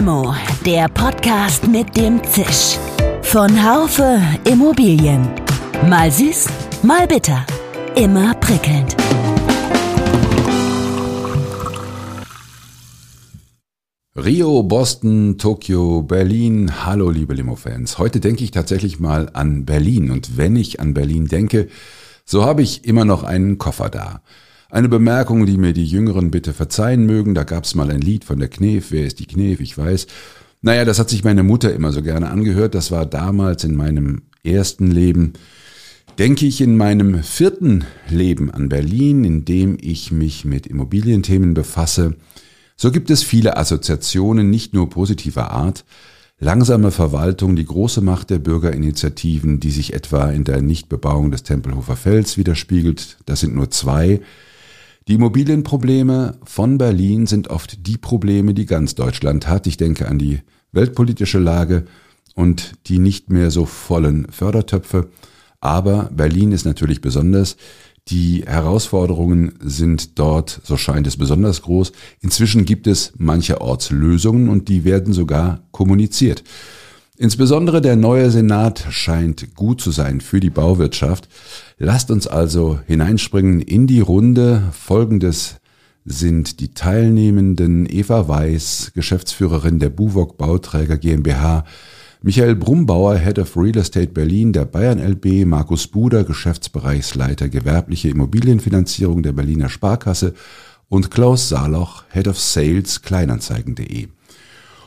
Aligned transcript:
Limo, 0.00 0.34
der 0.64 0.88
Podcast 0.88 1.68
mit 1.68 1.94
dem 1.94 2.24
Zisch. 2.24 2.78
Von 3.20 3.50
Haufe 3.62 4.18
Immobilien. 4.50 5.28
Mal 5.90 6.10
süß, 6.10 6.46
mal 6.82 7.06
bitter. 7.06 7.44
Immer 7.96 8.32
prickelnd. 8.36 8.96
Rio, 14.16 14.62
Boston, 14.62 15.36
Tokio, 15.36 16.00
Berlin. 16.00 16.86
Hallo, 16.86 17.10
liebe 17.10 17.34
Limo-Fans. 17.34 17.98
Heute 17.98 18.20
denke 18.20 18.42
ich 18.42 18.52
tatsächlich 18.52 19.00
mal 19.00 19.28
an 19.34 19.66
Berlin. 19.66 20.10
Und 20.10 20.38
wenn 20.38 20.56
ich 20.56 20.80
an 20.80 20.94
Berlin 20.94 21.26
denke, 21.26 21.68
so 22.24 22.46
habe 22.46 22.62
ich 22.62 22.86
immer 22.86 23.04
noch 23.04 23.22
einen 23.22 23.58
Koffer 23.58 23.90
da. 23.90 24.22
Eine 24.70 24.88
Bemerkung, 24.88 25.46
die 25.46 25.58
mir 25.58 25.72
die 25.72 25.84
Jüngeren 25.84 26.30
bitte 26.30 26.52
verzeihen 26.52 27.04
mögen, 27.04 27.34
da 27.34 27.42
gab's 27.42 27.74
mal 27.74 27.90
ein 27.90 28.00
Lied 28.00 28.24
von 28.24 28.38
der 28.38 28.48
Knef, 28.48 28.92
wer 28.92 29.04
ist 29.04 29.18
die 29.18 29.26
Knef, 29.26 29.60
ich 29.60 29.76
weiß. 29.76 30.06
Naja, 30.62 30.84
das 30.84 31.00
hat 31.00 31.10
sich 31.10 31.24
meine 31.24 31.42
Mutter 31.42 31.74
immer 31.74 31.90
so 31.90 32.02
gerne 32.02 32.30
angehört, 32.30 32.76
das 32.76 32.92
war 32.92 33.04
damals 33.04 33.64
in 33.64 33.74
meinem 33.74 34.22
ersten 34.44 34.88
Leben. 34.88 35.32
Denke 36.18 36.46
ich 36.46 36.60
in 36.60 36.76
meinem 36.76 37.22
vierten 37.24 37.84
Leben 38.08 38.50
an 38.50 38.68
Berlin, 38.68 39.24
in 39.24 39.44
dem 39.44 39.76
ich 39.80 40.12
mich 40.12 40.44
mit 40.44 40.68
Immobilienthemen 40.68 41.52
befasse, 41.54 42.14
so 42.76 42.92
gibt 42.92 43.10
es 43.10 43.24
viele 43.24 43.56
Assoziationen 43.56 44.50
nicht 44.50 44.72
nur 44.72 44.88
positiver 44.88 45.50
Art, 45.50 45.84
langsame 46.38 46.92
Verwaltung, 46.92 47.56
die 47.56 47.66
große 47.66 48.02
Macht 48.02 48.30
der 48.30 48.38
Bürgerinitiativen, 48.38 49.58
die 49.58 49.70
sich 49.70 49.94
etwa 49.94 50.30
in 50.30 50.44
der 50.44 50.62
Nichtbebauung 50.62 51.30
des 51.32 51.42
Tempelhofer 51.42 51.96
Felds 51.96 52.38
widerspiegelt, 52.38 53.18
das 53.26 53.40
sind 53.40 53.54
nur 53.54 53.70
zwei, 53.70 54.20
die 55.10 55.16
Immobilienprobleme 55.16 56.38
von 56.44 56.78
Berlin 56.78 57.26
sind 57.26 57.48
oft 57.48 57.84
die 57.84 57.98
Probleme, 57.98 58.54
die 58.54 58.64
ganz 58.64 58.94
Deutschland 58.94 59.48
hat. 59.48 59.66
Ich 59.66 59.76
denke 59.76 60.06
an 60.06 60.20
die 60.20 60.38
weltpolitische 60.70 61.40
Lage 61.40 61.86
und 62.36 62.74
die 62.86 63.00
nicht 63.00 63.28
mehr 63.28 63.50
so 63.50 63.66
vollen 63.66 64.30
Fördertöpfe. 64.30 65.10
Aber 65.60 66.10
Berlin 66.14 66.52
ist 66.52 66.64
natürlich 66.64 67.00
besonders. 67.00 67.56
Die 68.06 68.44
Herausforderungen 68.46 69.54
sind 69.60 70.16
dort, 70.20 70.60
so 70.62 70.76
scheint 70.76 71.08
es, 71.08 71.16
besonders 71.16 71.62
groß. 71.62 71.90
Inzwischen 72.20 72.64
gibt 72.64 72.86
es 72.86 73.12
mancherorts 73.16 73.90
Lösungen 73.90 74.48
und 74.48 74.68
die 74.68 74.84
werden 74.84 75.12
sogar 75.12 75.64
kommuniziert. 75.72 76.44
Insbesondere 77.20 77.82
der 77.82 77.96
neue 77.96 78.30
Senat 78.30 78.86
scheint 78.88 79.54
gut 79.54 79.82
zu 79.82 79.90
sein 79.90 80.22
für 80.22 80.40
die 80.40 80.48
Bauwirtschaft. 80.48 81.28
Lasst 81.76 82.10
uns 82.10 82.26
also 82.26 82.80
hineinspringen 82.86 83.60
in 83.60 83.86
die 83.86 84.00
Runde. 84.00 84.62
Folgendes 84.72 85.56
sind 86.06 86.60
die 86.60 86.72
Teilnehmenden 86.72 87.84
Eva 87.84 88.26
Weiß, 88.26 88.92
Geschäftsführerin 88.94 89.78
der 89.78 89.90
Buwok 89.90 90.38
Bauträger 90.38 90.96
GmbH, 90.96 91.64
Michael 92.22 92.56
Brumbauer, 92.56 93.18
Head 93.18 93.38
of 93.38 93.54
Real 93.54 93.76
Estate 93.76 94.12
Berlin 94.12 94.54
der 94.54 94.64
Bayern 94.64 94.98
LB, 94.98 95.44
Markus 95.44 95.88
Buder, 95.88 96.24
Geschäftsbereichsleiter 96.24 97.50
gewerbliche 97.50 98.08
Immobilienfinanzierung 98.08 99.22
der 99.22 99.32
Berliner 99.32 99.68
Sparkasse 99.68 100.32
und 100.88 101.10
Klaus 101.10 101.50
Saloch, 101.50 102.04
Head 102.12 102.28
of 102.28 102.40
Sales 102.40 103.02
Kleinanzeigen.de. 103.02 104.08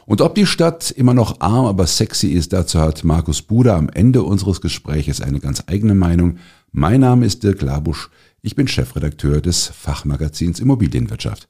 Und 0.06 0.22
ob 0.22 0.36
die 0.36 0.46
Stadt 0.46 0.92
immer 0.92 1.14
noch 1.14 1.40
arm, 1.40 1.66
aber 1.66 1.88
sexy 1.88 2.28
ist, 2.28 2.52
dazu 2.52 2.80
hat 2.80 3.04
Markus 3.04 3.42
Buder 3.42 3.76
am 3.76 3.90
Ende 3.90 4.24
unseres 4.24 4.60
Gespräches 4.60 5.22
eine 5.22 5.40
ganz 5.40 5.64
eigene 5.68 5.96
Meinung. 5.96 6.38
Mein 6.72 7.02
Name 7.02 7.26
ist 7.26 7.44
Dirk 7.44 7.62
Labusch. 7.62 8.10
Ich 8.42 8.56
bin 8.56 8.68
Chefredakteur 8.68 9.40
des 9.40 9.68
Fachmagazins 9.68 10.60
Immobilienwirtschaft. 10.60 11.48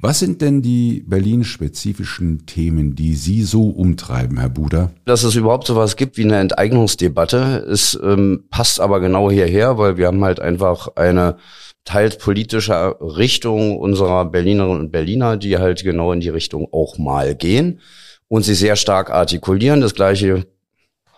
Was 0.00 0.18
sind 0.18 0.42
denn 0.42 0.60
die 0.60 1.04
Berlin-spezifischen 1.06 2.46
Themen, 2.46 2.94
die 2.94 3.14
Sie 3.14 3.42
so 3.42 3.70
umtreiben, 3.70 4.38
Herr 4.38 4.50
Buder? 4.50 4.92
Dass 5.04 5.22
es 5.22 5.36
überhaupt 5.36 5.66
sowas 5.66 5.96
gibt 5.96 6.18
wie 6.18 6.24
eine 6.24 6.38
Enteignungsdebatte, 6.38 7.64
ist, 7.66 7.98
ähm, 8.02 8.44
passt 8.50 8.80
aber 8.80 9.00
genau 9.00 9.30
hierher, 9.30 9.78
weil 9.78 9.96
wir 9.96 10.08
haben 10.08 10.22
halt 10.22 10.38
einfach 10.38 10.88
eine 10.96 11.38
teils 11.86 12.18
politischer 12.18 12.96
Richtung 13.00 13.78
unserer 13.78 14.26
Berlinerinnen 14.26 14.80
und 14.80 14.92
Berliner, 14.92 15.38
die 15.38 15.56
halt 15.56 15.82
genau 15.82 16.12
in 16.12 16.20
die 16.20 16.28
Richtung 16.28 16.68
auch 16.72 16.98
mal 16.98 17.34
gehen 17.34 17.80
und 18.28 18.42
sie 18.42 18.54
sehr 18.54 18.76
stark 18.76 19.10
artikulieren. 19.10 19.80
Das 19.80 19.94
gleiche 19.94 20.46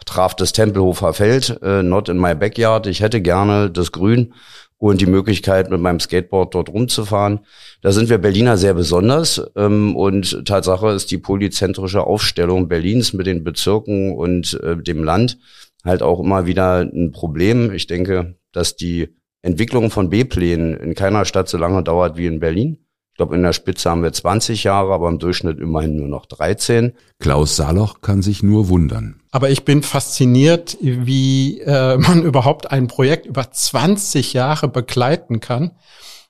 traf 0.05 0.37
das 0.37 0.53
Tempelhofer 0.53 1.15
Feld, 1.15 1.59
äh, 1.63 1.83
not 1.83 2.09
in 2.09 2.19
my 2.19 2.35
backyard. 2.35 2.87
Ich 2.87 3.01
hätte 3.01 3.21
gerne 3.21 3.71
das 3.71 3.93
Grün 3.93 4.35
und 4.77 5.01
die 5.01 5.07
Möglichkeit, 5.07 5.71
mit 5.71 5.81
meinem 5.81 6.01
Skateboard 6.01 6.55
dort 6.55 6.69
rumzufahren. 6.69 7.41
Da 7.83 7.91
sind 7.91 8.09
wir 8.09 8.19
Berliner 8.19 8.57
sehr 8.57 8.75
besonders. 8.75 9.43
Ähm, 9.57 9.97
und 9.97 10.47
Tatsache 10.47 10.91
ist 10.91 11.11
die 11.11 11.19
polyzentrische 11.19 12.05
Aufstellung 12.05 12.69
Berlins 12.69 13.13
mit 13.13 13.27
den 13.27 13.43
Bezirken 13.43 14.15
und 14.15 14.59
äh, 14.63 14.77
dem 14.77 15.03
Land 15.03 15.39
halt 15.85 16.03
auch 16.03 16.21
immer 16.21 16.47
wieder 16.47 16.81
ein 16.81 17.11
Problem. 17.11 17.73
Ich 17.73 17.87
denke, 17.87 18.37
dass 18.53 18.77
die 18.77 19.18
Entwicklung 19.43 19.91
von 19.91 20.11
B-Plänen 20.11 20.77
in 20.77 20.95
keiner 20.95 21.25
Stadt 21.25 21.49
so 21.49 21.59
lange 21.59 21.83
dauert 21.83 22.17
wie 22.17 22.27
in 22.27 22.41
Berlin. 22.41 22.79
Ich 23.13 23.17
glaube, 23.19 23.35
in 23.35 23.43
der 23.43 23.53
Spitze 23.53 23.91
haben 23.91 24.05
wir 24.05 24.13
20 24.13 24.63
Jahre, 24.63 24.93
aber 24.93 25.09
im 25.09 25.19
Durchschnitt 25.19 25.59
immerhin 25.59 25.97
nur 25.97 26.07
noch 26.07 26.27
13. 26.27 26.93
Klaus 27.19 27.57
Saloch 27.57 28.01
kann 28.01 28.23
sich 28.23 28.45
nur 28.45 28.69
wundern. 28.69 29.21
Aber 29.33 29.51
ich 29.51 29.65
bin 29.65 29.83
fasziniert, 29.83 30.79
wie 30.81 31.61
äh, 31.61 31.99
man 31.99 32.23
überhaupt 32.23 32.71
ein 32.71 32.87
Projekt 32.87 33.27
über 33.27 33.51
20 33.51 34.35
Jahre 34.35 34.69
begleiten 34.69 35.41
kann. 35.41 35.73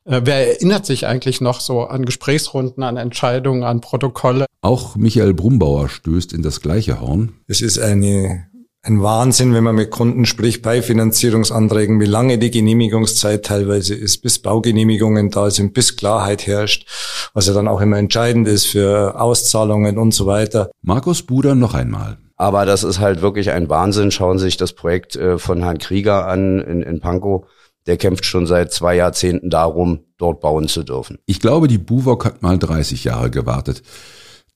Äh, 0.08 0.22
wer 0.24 0.48
erinnert 0.48 0.86
sich 0.86 1.06
eigentlich 1.06 1.42
noch 1.42 1.60
so 1.60 1.82
an 1.82 2.06
Gesprächsrunden, 2.06 2.82
an 2.82 2.96
Entscheidungen, 2.96 3.62
an 3.64 3.82
Protokolle? 3.82 4.46
Auch 4.62 4.96
Michael 4.96 5.34
Brumbauer 5.34 5.88
stößt 5.88 6.32
in 6.32 6.42
das 6.42 6.62
gleiche 6.62 7.00
Horn. 7.00 7.34
Es 7.46 7.60
ist 7.60 7.78
eine 7.78 8.47
ein 8.88 9.02
Wahnsinn, 9.02 9.52
wenn 9.52 9.64
man 9.64 9.74
mit 9.74 9.90
Kunden 9.90 10.24
spricht 10.24 10.62
bei 10.62 10.80
Finanzierungsanträgen, 10.80 12.00
wie 12.00 12.06
lange 12.06 12.38
die 12.38 12.50
Genehmigungszeit 12.50 13.44
teilweise 13.44 13.94
ist, 13.94 14.22
bis 14.22 14.38
Baugenehmigungen 14.38 15.30
da 15.30 15.50
sind, 15.50 15.74
bis 15.74 15.96
Klarheit 15.96 16.46
herrscht, 16.46 16.88
was 17.34 17.46
ja 17.46 17.52
dann 17.52 17.68
auch 17.68 17.82
immer 17.82 17.98
entscheidend 17.98 18.48
ist 18.48 18.66
für 18.66 19.20
Auszahlungen 19.20 19.98
und 19.98 20.14
so 20.14 20.26
weiter. 20.26 20.70
Markus 20.82 21.22
Buder 21.22 21.54
noch 21.54 21.74
einmal. 21.74 22.16
Aber 22.36 22.64
das 22.64 22.82
ist 22.82 22.98
halt 22.98 23.20
wirklich 23.20 23.50
ein 23.50 23.68
Wahnsinn. 23.68 24.10
Schauen 24.10 24.38
Sie 24.38 24.44
sich 24.44 24.56
das 24.56 24.72
Projekt 24.72 25.16
äh, 25.16 25.38
von 25.38 25.62
Herrn 25.62 25.78
Krieger 25.78 26.26
an 26.26 26.60
in, 26.60 26.82
in 26.82 27.00
Pankow. 27.00 27.44
Der 27.86 27.96
kämpft 27.96 28.24
schon 28.24 28.46
seit 28.46 28.72
zwei 28.72 28.94
Jahrzehnten 28.96 29.50
darum, 29.50 30.00
dort 30.18 30.40
bauen 30.40 30.68
zu 30.68 30.82
dürfen. 30.82 31.18
Ich 31.26 31.40
glaube, 31.40 31.68
die 31.68 31.78
Buwok 31.78 32.24
hat 32.24 32.42
mal 32.42 32.58
30 32.58 33.04
Jahre 33.04 33.30
gewartet. 33.30 33.82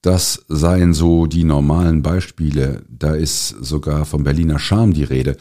Das 0.02 0.44
seien 0.48 0.94
so 0.94 1.26
die 1.26 1.44
normalen 1.44 2.02
Beispiele. 2.02 2.82
Da 2.88 3.14
ist 3.14 3.48
sogar 3.48 4.04
vom 4.04 4.24
Berliner 4.24 4.58
Charme 4.58 4.92
die 4.92 5.04
Rede. 5.04 5.36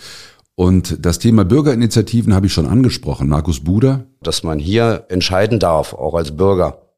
Und 0.56 1.04
das 1.04 1.18
Thema 1.18 1.44
Bürgerinitiativen 1.44 2.36
habe 2.36 2.46
ich 2.46 2.54
schon 2.54 2.68
angesprochen. 2.68 3.28
Markus 3.28 3.64
Buder. 3.64 4.06
Dass 4.22 4.44
man 4.44 4.60
hier 4.60 5.06
entscheiden 5.10 5.60
darf, 5.60 5.94
auch 5.94 6.14
als 6.14 6.38
Bürger, 6.38 6.94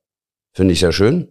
finde 0.52 0.74
ich 0.74 0.82
sehr 0.82 0.92
schön. 0.92 1.30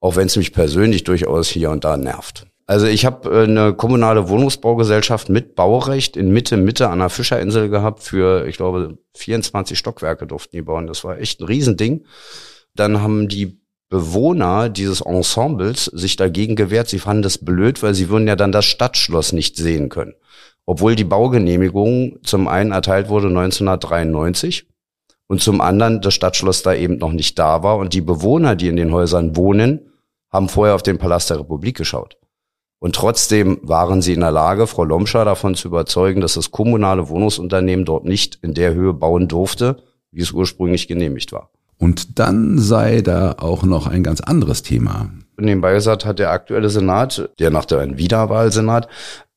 Auch 0.00 0.16
wenn 0.16 0.26
es 0.26 0.36
mich 0.36 0.54
persönlich 0.54 1.04
durchaus 1.04 1.48
hier 1.48 1.70
und 1.70 1.84
da 1.84 1.98
nervt. 1.98 2.46
Also 2.66 2.86
ich 2.86 3.04
habe 3.04 3.28
äh, 3.28 3.44
eine 3.44 3.74
kommunale 3.74 4.30
Wohnungsbaugesellschaft 4.30 5.28
mit 5.28 5.56
Baurecht 5.56 6.16
in 6.16 6.30
Mitte, 6.30 6.56
Mitte 6.56 6.88
an 6.88 7.00
der 7.00 7.10
Fischerinsel 7.10 7.68
gehabt 7.68 8.02
für, 8.02 8.46
ich 8.46 8.56
glaube, 8.56 8.96
24 9.16 9.76
Stockwerke 9.78 10.26
durften 10.26 10.56
die 10.56 10.62
bauen. 10.62 10.86
Das 10.86 11.04
war 11.04 11.18
echt 11.18 11.40
ein 11.40 11.46
Riesending. 11.46 12.06
Dann 12.74 13.02
haben 13.02 13.28
die 13.28 13.59
Bewohner 13.90 14.68
dieses 14.68 15.00
Ensembles 15.00 15.86
sich 15.86 16.16
dagegen 16.16 16.54
gewehrt. 16.54 16.88
Sie 16.88 17.00
fanden 17.00 17.22
das 17.22 17.38
blöd, 17.38 17.82
weil 17.82 17.92
sie 17.92 18.08
würden 18.08 18.28
ja 18.28 18.36
dann 18.36 18.52
das 18.52 18.64
Stadtschloss 18.64 19.32
nicht 19.32 19.56
sehen 19.56 19.88
können. 19.88 20.14
Obwohl 20.64 20.94
die 20.94 21.04
Baugenehmigung 21.04 22.20
zum 22.22 22.46
einen 22.46 22.70
erteilt 22.70 23.08
wurde 23.08 23.26
1993 23.26 24.66
und 25.26 25.42
zum 25.42 25.60
anderen 25.60 26.00
das 26.00 26.14
Stadtschloss 26.14 26.62
da 26.62 26.72
eben 26.72 26.98
noch 26.98 27.10
nicht 27.10 27.36
da 27.38 27.64
war 27.64 27.78
und 27.78 27.92
die 27.92 28.00
Bewohner, 28.00 28.54
die 28.54 28.68
in 28.68 28.76
den 28.76 28.92
Häusern 28.92 29.34
wohnen, 29.34 29.90
haben 30.30 30.48
vorher 30.48 30.76
auf 30.76 30.84
den 30.84 30.98
Palast 30.98 31.30
der 31.30 31.40
Republik 31.40 31.76
geschaut. 31.76 32.16
Und 32.78 32.94
trotzdem 32.94 33.58
waren 33.62 34.02
sie 34.02 34.14
in 34.14 34.20
der 34.20 34.30
Lage, 34.30 34.68
Frau 34.68 34.84
Lomscher 34.84 35.24
davon 35.24 35.56
zu 35.56 35.66
überzeugen, 35.66 36.20
dass 36.20 36.34
das 36.34 36.52
kommunale 36.52 37.08
Wohnungsunternehmen 37.08 37.84
dort 37.84 38.04
nicht 38.04 38.38
in 38.42 38.54
der 38.54 38.72
Höhe 38.72 38.94
bauen 38.94 39.26
durfte, 39.26 39.82
wie 40.12 40.22
es 40.22 40.30
ursprünglich 40.30 40.86
genehmigt 40.86 41.32
war. 41.32 41.50
Und 41.80 42.18
dann 42.18 42.58
sei 42.58 43.00
da 43.00 43.36
auch 43.38 43.62
noch 43.62 43.86
ein 43.86 44.02
ganz 44.02 44.20
anderes 44.20 44.62
Thema. 44.62 45.10
Nebenbei 45.38 45.72
gesagt 45.72 46.04
hat 46.04 46.18
der 46.18 46.30
aktuelle 46.30 46.68
Senat, 46.68 47.30
der 47.38 47.50
nach 47.50 47.64
der 47.64 47.96
Wiederwahlsenat, 47.96 48.86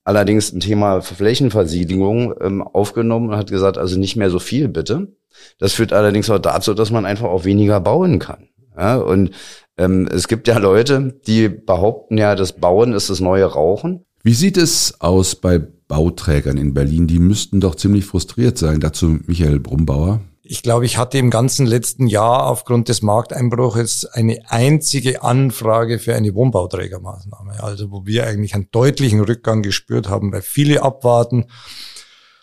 allerdings 0.03 0.51
ein 0.51 0.59
Thema 0.59 1.01
Flächenversiegelung 1.01 2.33
ähm, 2.41 2.61
aufgenommen 2.61 3.29
und 3.29 3.37
hat 3.37 3.49
gesagt, 3.49 3.77
also 3.77 3.97
nicht 3.97 4.17
mehr 4.17 4.29
so 4.29 4.39
viel 4.39 4.67
bitte. 4.67 5.15
Das 5.57 5.71
führt 5.71 5.93
allerdings 5.93 6.29
auch 6.29 6.37
dazu, 6.37 6.73
dass 6.73 6.91
man 6.91 7.05
einfach 7.05 7.29
auch 7.29 7.45
weniger 7.45 7.79
bauen 7.79 8.19
kann. 8.19 8.49
Ja, 8.77 8.97
und 8.97 9.31
ähm, 9.77 10.09
es 10.11 10.27
gibt 10.27 10.49
ja 10.49 10.57
Leute, 10.57 11.17
die 11.25 11.47
behaupten 11.47 12.17
ja, 12.17 12.35
das 12.35 12.53
Bauen 12.53 12.91
ist 12.91 13.09
das 13.09 13.21
neue 13.21 13.45
Rauchen. 13.45 14.03
Wie 14.21 14.33
sieht 14.33 14.57
es 14.57 14.99
aus 14.99 15.35
bei 15.35 15.61
Bauträgern 15.87 16.57
in 16.57 16.73
Berlin? 16.73 17.07
Die 17.07 17.19
müssten 17.19 17.61
doch 17.61 17.75
ziemlich 17.75 18.03
frustriert 18.03 18.57
sein. 18.57 18.81
Dazu 18.81 19.19
Michael 19.27 19.61
Brumbauer. 19.61 20.19
Ich 20.45 20.61
glaube, 20.61 20.85
ich 20.85 20.97
hatte 20.97 21.17
im 21.17 21.29
ganzen 21.29 21.65
letzten 21.65 22.05
Jahr 22.05 22.47
aufgrund 22.47 22.89
des 22.89 23.01
Markteinbruches 23.01 24.03
eine 24.03 24.39
einzige 24.49 25.23
Anfrage 25.23 25.99
für 25.99 26.15
eine 26.15 26.35
Wohnbauträgermaßnahme. 26.35 27.63
Also 27.63 27.91
wo 27.91 28.05
wir 28.05 28.27
eigentlich 28.27 28.53
einen 28.53 28.67
deutlichen 28.69 29.21
Rückgang 29.21 29.61
gespürt 29.61 30.09
haben, 30.09 30.33
weil 30.33 30.41
viele 30.41 30.83
abwarten 30.83 31.45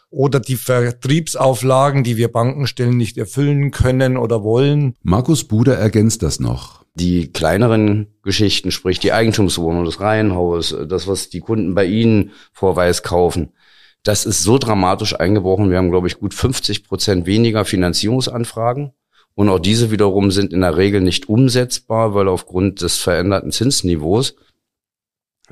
oder 0.08 0.41
die 0.41 0.56
Vertriebsauflagen, 0.56 2.02
die 2.02 2.17
wir 2.17 2.32
Bankenstellen 2.32 2.97
nicht 2.97 3.19
erfüllen 3.19 3.70
können 3.70 4.17
oder 4.17 4.43
wollen. 4.43 4.97
Markus 5.02 5.44
Buder 5.44 5.76
ergänzt 5.76 6.23
das 6.23 6.41
noch. 6.41 6.87
Die 6.94 7.31
kleineren 7.31 8.14
Geschichten, 8.23 8.70
sprich 8.70 8.99
die 8.99 9.12
Eigentumswohnung, 9.12 9.85
das 9.85 10.00
Reihenhaus, 10.00 10.75
das, 10.88 11.06
was 11.06 11.29
die 11.29 11.41
Kunden 11.41 11.75
bei 11.75 11.85
Ihnen 11.85 12.32
vorweis 12.52 13.02
kaufen, 13.02 13.52
das 14.02 14.25
ist 14.25 14.43
so 14.43 14.58
dramatisch 14.58 15.19
eingebrochen. 15.19 15.70
Wir 15.70 15.79
haben, 15.79 15.91
glaube 15.91 16.06
ich, 16.06 16.19
gut 16.19 16.35
50 16.35 16.85
Prozent 16.85 17.26
weniger 17.26 17.64
Finanzierungsanfragen. 17.64 18.93
Und 19.35 19.49
auch 19.49 19.58
diese 19.58 19.91
wiederum 19.91 20.31
sind 20.31 20.52
in 20.52 20.62
der 20.62 20.76
Regel 20.76 21.00
nicht 21.00 21.29
umsetzbar, 21.29 22.14
weil 22.14 22.29
aufgrund 22.29 22.82
des 22.82 22.99
veränderten 22.99 23.52
Zinsniveaus 23.52 24.35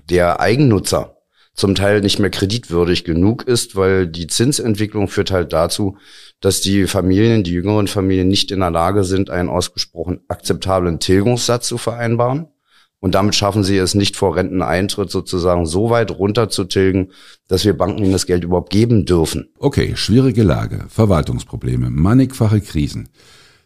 der 0.09 0.41
Eigennutzer 0.41 1.17
zum 1.55 1.75
Teil 1.75 2.01
nicht 2.01 2.19
mehr 2.19 2.31
kreditwürdig 2.31 3.05
genug 3.05 3.43
ist, 3.43 3.75
weil 3.75 4.07
die 4.07 4.29
Zinsentwicklung 4.29 5.09
führt 5.09 5.33
halt 5.33 5.53
dazu, 5.53 5.97
dass 6.41 6.61
die 6.61 6.87
Familien, 6.87 7.43
die 7.43 7.51
jüngeren 7.51 7.89
Familien 7.89 8.29
nicht 8.29 8.53
in 8.53 8.61
der 8.61 8.71
Lage 8.71 9.03
sind, 9.03 9.29
einen 9.29 9.49
ausgesprochen 9.49 10.21
akzeptablen 10.29 11.01
Tilgungssatz 11.01 11.67
zu 11.67 11.77
vereinbaren. 11.77 12.47
Und 13.01 13.15
damit 13.15 13.35
schaffen 13.35 13.63
sie 13.63 13.77
es 13.77 13.95
nicht 13.95 14.17
vor 14.17 14.35
Renteneintritt 14.37 15.11
sozusagen 15.11 15.67
so 15.67 15.91
weit 15.91 16.11
runter 16.11 16.49
zu 16.49 16.65
tilgen, 16.65 17.13
dass 17.47 17.65
wir 17.65 17.77
Banken 17.77 18.03
ihnen 18.03 18.13
das 18.13 18.27
Geld 18.27 18.43
überhaupt 18.43 18.71
geben 18.71 19.05
dürfen. 19.05 19.51
Okay, 19.59 19.95
schwierige 19.95 20.43
Lage, 20.43 20.87
Verwaltungsprobleme, 20.89 21.91
mannigfache 21.91 22.61
Krisen. 22.61 23.09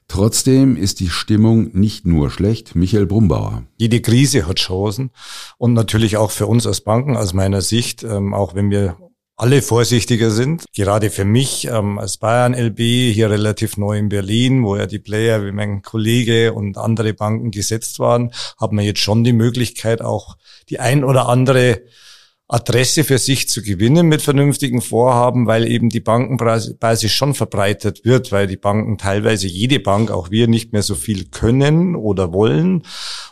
Trotzdem 0.08 0.76
ist 0.76 1.00
die 1.00 1.08
Stimmung 1.08 1.70
nicht 1.72 2.04
nur 2.06 2.30
schlecht. 2.30 2.74
Michael 2.74 3.06
Brumbauer. 3.06 3.62
Jede 3.78 4.02
Krise 4.02 4.46
hat 4.46 4.58
Chancen 4.58 5.10
und 5.56 5.72
natürlich 5.72 6.18
auch 6.18 6.30
für 6.30 6.46
uns 6.46 6.66
als 6.66 6.82
Banken 6.82 7.16
aus 7.16 7.32
meiner 7.32 7.62
Sicht, 7.62 8.02
ähm, 8.02 8.34
auch 8.34 8.54
wenn 8.54 8.70
wir 8.70 8.98
alle 9.36 9.62
vorsichtiger 9.62 10.30
sind. 10.30 10.64
Gerade 10.74 11.10
für 11.10 11.24
mich 11.24 11.66
ähm, 11.66 11.98
als 11.98 12.18
Bayern 12.18 12.54
LB 12.54 12.78
hier 12.78 13.30
relativ 13.30 13.76
neu 13.76 13.98
in 13.98 14.08
Berlin, 14.08 14.64
wo 14.64 14.76
ja 14.76 14.86
die 14.86 14.98
Player 14.98 15.44
wie 15.44 15.52
mein 15.52 15.82
Kollege 15.82 16.52
und 16.52 16.78
andere 16.78 17.14
Banken 17.14 17.50
gesetzt 17.50 17.98
waren, 17.98 18.32
haben 18.60 18.76
wir 18.76 18.84
jetzt 18.84 19.00
schon 19.00 19.24
die 19.24 19.32
Möglichkeit, 19.32 20.02
auch 20.02 20.36
die 20.68 20.80
ein 20.80 21.02
oder 21.04 21.28
andere 21.28 21.82
Adresse 22.52 23.02
für 23.02 23.16
sich 23.16 23.48
zu 23.48 23.62
gewinnen 23.62 24.08
mit 24.08 24.20
vernünftigen 24.20 24.82
Vorhaben, 24.82 25.46
weil 25.46 25.66
eben 25.66 25.88
die 25.88 26.00
Bankenbasis 26.00 27.10
schon 27.10 27.32
verbreitet 27.32 28.04
wird, 28.04 28.30
weil 28.30 28.46
die 28.46 28.58
Banken 28.58 28.98
teilweise 28.98 29.46
jede 29.46 29.80
Bank, 29.80 30.10
auch 30.10 30.30
wir, 30.30 30.48
nicht 30.48 30.72
mehr 30.72 30.82
so 30.82 30.94
viel 30.94 31.24
können 31.30 31.96
oder 31.96 32.34
wollen 32.34 32.82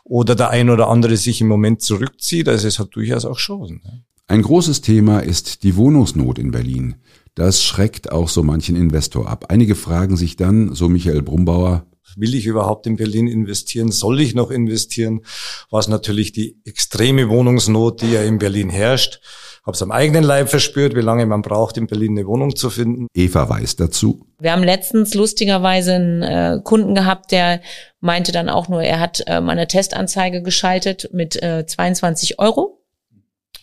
oder 0.04 0.34
der 0.34 0.48
ein 0.48 0.70
oder 0.70 0.88
andere 0.88 1.18
sich 1.18 1.42
im 1.42 1.48
Moment 1.48 1.82
zurückzieht. 1.82 2.48
Also 2.48 2.66
es 2.66 2.78
hat 2.78 2.94
durchaus 2.94 3.26
auch 3.26 3.36
Chancen. 3.36 3.82
Ein 4.30 4.42
großes 4.42 4.80
Thema 4.80 5.18
ist 5.18 5.64
die 5.64 5.74
Wohnungsnot 5.74 6.38
in 6.38 6.52
Berlin. 6.52 6.94
Das 7.34 7.64
schreckt 7.64 8.12
auch 8.12 8.28
so 8.28 8.44
manchen 8.44 8.76
Investor 8.76 9.28
ab. 9.28 9.46
Einige 9.48 9.74
fragen 9.74 10.16
sich 10.16 10.36
dann, 10.36 10.72
so 10.72 10.88
Michael 10.88 11.22
Brumbauer, 11.22 11.84
Will 12.16 12.34
ich 12.34 12.46
überhaupt 12.46 12.86
in 12.88 12.96
Berlin 12.96 13.26
investieren? 13.28 13.90
Soll 13.92 14.20
ich 14.20 14.34
noch 14.34 14.50
investieren? 14.50 15.22
Was 15.70 15.86
natürlich 15.86 16.32
die 16.32 16.60
extreme 16.64 17.28
Wohnungsnot, 17.28 18.02
die 18.02 18.12
ja 18.12 18.22
in 18.22 18.38
Berlin 18.38 18.68
herrscht, 18.68 19.20
habe 19.64 19.74
es 19.74 19.82
am 19.82 19.92
eigenen 19.92 20.24
Leib 20.24 20.48
verspürt, 20.48 20.96
wie 20.96 21.02
lange 21.02 21.26
man 21.26 21.42
braucht, 21.42 21.76
in 21.76 21.86
Berlin 21.86 22.16
eine 22.16 22.26
Wohnung 22.26 22.54
zu 22.54 22.70
finden. 22.70 23.06
Eva 23.14 23.48
weiß 23.48 23.76
dazu. 23.76 24.26
Wir 24.40 24.52
haben 24.52 24.64
letztens 24.64 25.14
lustigerweise 25.14 25.94
einen 25.94 26.22
äh, 26.22 26.60
Kunden 26.64 26.94
gehabt, 26.94 27.30
der 27.30 27.60
meinte 28.00 28.32
dann 28.32 28.48
auch 28.48 28.68
nur, 28.68 28.82
er 28.82 28.98
hat 28.98 29.22
äh, 29.26 29.40
mal 29.40 29.52
eine 29.52 29.68
Testanzeige 29.68 30.42
geschaltet 30.42 31.10
mit 31.12 31.40
äh, 31.42 31.64
22 31.66 32.40
Euro 32.40 32.79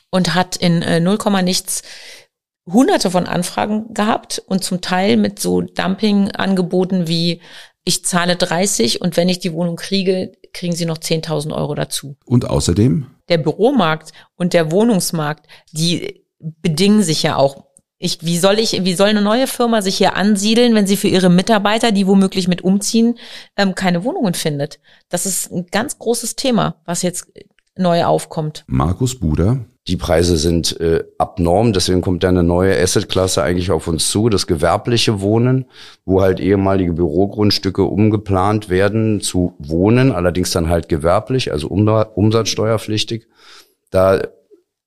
und 0.10 0.36
hat 0.36 0.56
in 0.56 0.82
äh, 0.82 1.00
0, 1.00 1.18
nichts 1.44 1.84
hunderte 2.66 3.12
von 3.12 3.28
Anfragen 3.28 3.94
gehabt 3.94 4.44
und 4.46 4.64
zum 4.64 4.82
Teil 4.82 5.18
mit 5.18 5.40
so 5.40 5.62
Dumping-Angeboten 5.62 7.08
wie 7.08 7.42
ich 7.88 8.04
zahle 8.04 8.36
30 8.36 9.00
und 9.00 9.16
wenn 9.16 9.30
ich 9.30 9.40
die 9.40 9.54
Wohnung 9.54 9.78
kriege, 9.78 10.34
kriegen 10.52 10.76
sie 10.76 10.86
noch 10.86 10.98
10.000 10.98 11.56
Euro 11.56 11.74
dazu. 11.74 12.18
Und 12.26 12.50
außerdem? 12.50 13.08
Der 13.30 13.38
Büromarkt 13.38 14.12
und 14.36 14.52
der 14.54 14.72
Wohnungsmarkt, 14.72 15.48
die 15.72 16.26
bedingen 16.40 17.02
sich 17.02 17.24
ja 17.24 17.38
auch. 17.38 17.64
Ich, 17.98 18.26
wie 18.26 18.38
soll 18.38 18.60
ich, 18.60 18.84
wie 18.84 18.94
soll 18.94 19.08
eine 19.08 19.22
neue 19.22 19.48
Firma 19.48 19.82
sich 19.82 19.98
hier 19.98 20.18
ansiedeln, 20.18 20.76
wenn 20.76 20.86
sie 20.86 20.98
für 20.98 21.08
ihre 21.08 21.30
Mitarbeiter, 21.30 21.94
die 21.94 22.08
womöglich 22.08 22.50
mit 22.50 22.62
umziehen, 22.62 23.18
ähm, 23.56 23.74
keine 23.74 24.04
Wohnungen 24.04 24.34
findet? 24.34 24.80
Das 25.08 25.26
ist 25.26 25.50
ein 25.50 25.68
ganz 25.72 25.98
großes 25.98 26.36
Thema, 26.36 26.76
was 26.84 27.02
jetzt 27.04 27.32
neu 27.78 28.04
aufkommt. 28.04 28.66
Markus 28.68 29.18
Buder, 29.18 29.66
die 29.88 29.96
Preise 29.96 30.36
sind 30.36 30.80
äh, 30.82 31.06
abnorm, 31.18 31.72
deswegen 31.72 32.02
kommt 32.02 32.24
da 32.24 32.28
eine 32.28 32.44
neue 32.44 32.78
Assetklasse 32.78 33.42
eigentlich 33.42 33.72
auf 33.72 33.88
uns 33.88 34.10
zu, 34.10 34.28
das 34.28 34.46
gewerbliche 34.46 35.22
Wohnen, 35.22 35.66
wo 36.04 36.22
halt 36.22 36.42
ehemalige 36.42 36.94
Bürogrundstücke 36.94 37.84
umgeplant 37.84 38.70
werden 38.70 39.22
zu 39.22 39.56
Wohnen, 39.60 40.12
allerdings 40.12 40.52
dann 40.52 40.68
halt 40.68 40.90
gewerblich, 40.90 41.54
also 41.54 41.70
umsatzsteuerpflichtig. 41.70 43.28
Da 43.90 44.22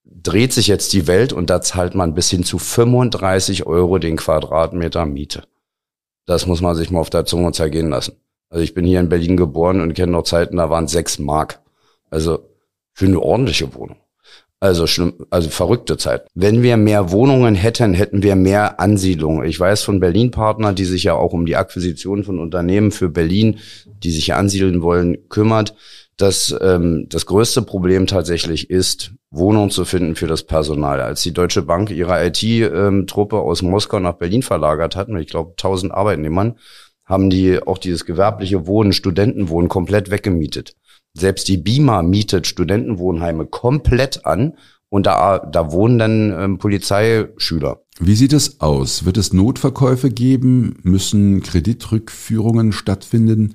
dreht 0.05 0.53
sich 0.53 0.67
jetzt 0.67 0.93
die 0.93 1.07
Welt 1.07 1.33
und 1.33 1.49
da 1.49 1.63
zahlt 1.63 1.95
man 1.95 2.15
bis 2.15 2.29
hin 2.29 2.45
zu 2.45 2.59
35 2.59 3.67
Euro 3.67 3.99
den 3.99 4.17
Quadratmeter 4.17 5.07
Miete. 5.07 5.45
Das 6.27 6.47
muss 6.47 6.61
man 6.61 6.77
sich 6.77 6.91
mal 6.91 7.01
auf 7.01 7.11
der 7.11 7.25
Zunge 7.25 7.53
zergehen 7.53 7.89
lassen. 7.89 8.17
Also 8.51 8.63
ich 8.63 8.75
bin 8.75 8.85
hier 8.85 9.01
in 9.01 9.09
Berlin 9.09 9.39
geboren 9.39 9.81
und 9.81 9.95
kenne 9.95 10.13
noch 10.13 10.25
Zeiten, 10.25 10.59
da 10.59 10.69
waren 10.69 10.89
sechs 10.89 11.19
Mark. 11.19 11.61
Also 12.11 12.41
für 12.93 13.07
eine 13.07 13.21
ordentliche 13.21 13.73
Wohnung. 13.75 13.97
Also 14.63 14.87
schlimm, 14.87 15.15
also 15.31 15.49
verrückte 15.49 15.97
Zeit. 15.97 16.27
Wenn 16.35 16.63
wir 16.63 16.77
mehr 16.77 17.11
Wohnungen 17.11 17.55
hätten, 17.55 17.95
hätten 17.95 18.23
wir 18.23 18.37
mehr 18.37 18.79
Ansiedlungen. 18.79 19.47
Ich 19.47 19.59
weiß 19.59 19.83
von 19.83 20.01
Berlin-Partner, 20.01 20.75
die 20.75 20.85
sich 20.85 21.05
ja 21.05 21.15
auch 21.15 21.33
um 21.33 21.47
die 21.47 21.57
Akquisition 21.57 22.25
von 22.25 22.39
Unternehmen 22.39 22.91
für 22.91 23.09
Berlin, 23.09 23.59
die 23.87 24.11
sich 24.11 24.27
hier 24.27 24.37
ansiedeln 24.37 24.83
wollen, 24.83 25.31
kümmert, 25.31 25.75
dass 26.19 26.55
ähm, 26.61 27.07
das 27.09 27.25
größte 27.25 27.63
Problem 27.63 28.07
tatsächlich 28.07 28.69
ist, 28.69 29.13
Wohnungen 29.31 29.71
zu 29.71 29.87
finden 29.87 30.15
für 30.15 30.27
das 30.27 30.43
Personal. 30.43 31.01
Als 31.01 31.23
die 31.23 31.33
Deutsche 31.33 31.63
Bank 31.63 31.91
ihre 31.91 32.27
IT-Truppe 32.27 33.37
ähm, 33.37 33.43
aus 33.43 33.63
Moskau 33.63 33.99
nach 33.99 34.15
Berlin 34.15 34.43
verlagert 34.43 34.95
hat, 34.95 35.09
mit 35.09 35.23
ich 35.23 35.31
glaube 35.31 35.53
1000 35.53 35.95
Arbeitnehmern, 35.95 36.59
haben 37.07 37.31
die 37.31 37.63
auch 37.63 37.79
dieses 37.79 38.05
gewerbliche 38.05 38.67
Wohnen, 38.67 38.93
Studentenwohnen 38.93 39.71
komplett 39.71 40.11
weggemietet. 40.11 40.75
Selbst 41.15 41.49
die 41.49 41.57
BIMA 41.57 42.03
mietet 42.03 42.47
Studentenwohnheime 42.47 43.47
komplett 43.47 44.25
an 44.27 44.55
und 44.89 45.07
da, 45.07 45.39
da 45.39 45.73
wohnen 45.73 45.99
dann 45.99 46.35
ähm, 46.39 46.59
Polizeischüler. 46.59 47.81
Wie 47.99 48.15
sieht 48.15 48.33
es 48.33 48.61
aus? 48.61 49.05
Wird 49.05 49.17
es 49.17 49.33
Notverkäufe 49.33 50.11
geben? 50.11 50.79
Müssen 50.83 51.43
Kreditrückführungen 51.43 52.73
stattfinden? 52.73 53.55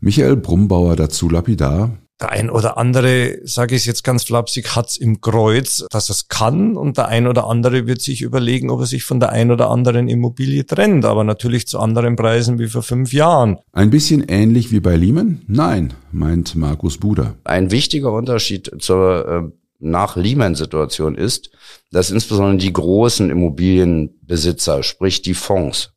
Michael 0.00 0.36
Brumbauer 0.36 0.96
dazu 0.96 1.28
lapidar. 1.28 1.98
Der 2.20 2.30
ein 2.30 2.48
oder 2.48 2.78
andere, 2.78 3.38
sage 3.42 3.74
ich 3.74 3.86
jetzt 3.86 4.04
ganz 4.04 4.24
flapsig, 4.24 4.76
hat's 4.76 4.96
im 4.96 5.20
Kreuz, 5.20 5.84
dass 5.90 6.10
es 6.10 6.28
kann 6.28 6.76
und 6.76 6.96
der 6.96 7.08
ein 7.08 7.26
oder 7.26 7.48
andere 7.48 7.88
wird 7.88 8.00
sich 8.00 8.22
überlegen, 8.22 8.70
ob 8.70 8.80
er 8.80 8.86
sich 8.86 9.04
von 9.04 9.18
der 9.18 9.30
ein 9.30 9.50
oder 9.50 9.68
anderen 9.68 10.08
Immobilie 10.08 10.64
trennt, 10.64 11.04
aber 11.04 11.24
natürlich 11.24 11.66
zu 11.66 11.80
anderen 11.80 12.14
Preisen 12.14 12.60
wie 12.60 12.68
vor 12.68 12.82
fünf 12.82 13.12
Jahren. 13.12 13.58
Ein 13.72 13.90
bisschen 13.90 14.22
ähnlich 14.28 14.70
wie 14.70 14.80
bei 14.80 14.94
Lehman? 14.94 15.42
Nein, 15.48 15.92
meint 16.12 16.54
Markus 16.54 16.98
Buder. 16.98 17.34
Ein 17.42 17.72
wichtiger 17.72 18.12
Unterschied 18.12 18.70
zur 18.78 19.28
äh, 19.28 19.64
nach 19.80 20.16
Lehman-Situation 20.16 21.16
ist, 21.16 21.50
dass 21.90 22.10
insbesondere 22.10 22.58
die 22.58 22.72
großen 22.72 23.30
Immobilienbesitzer, 23.30 24.82
sprich 24.82 25.22
die 25.22 25.34
Fonds, 25.34 25.93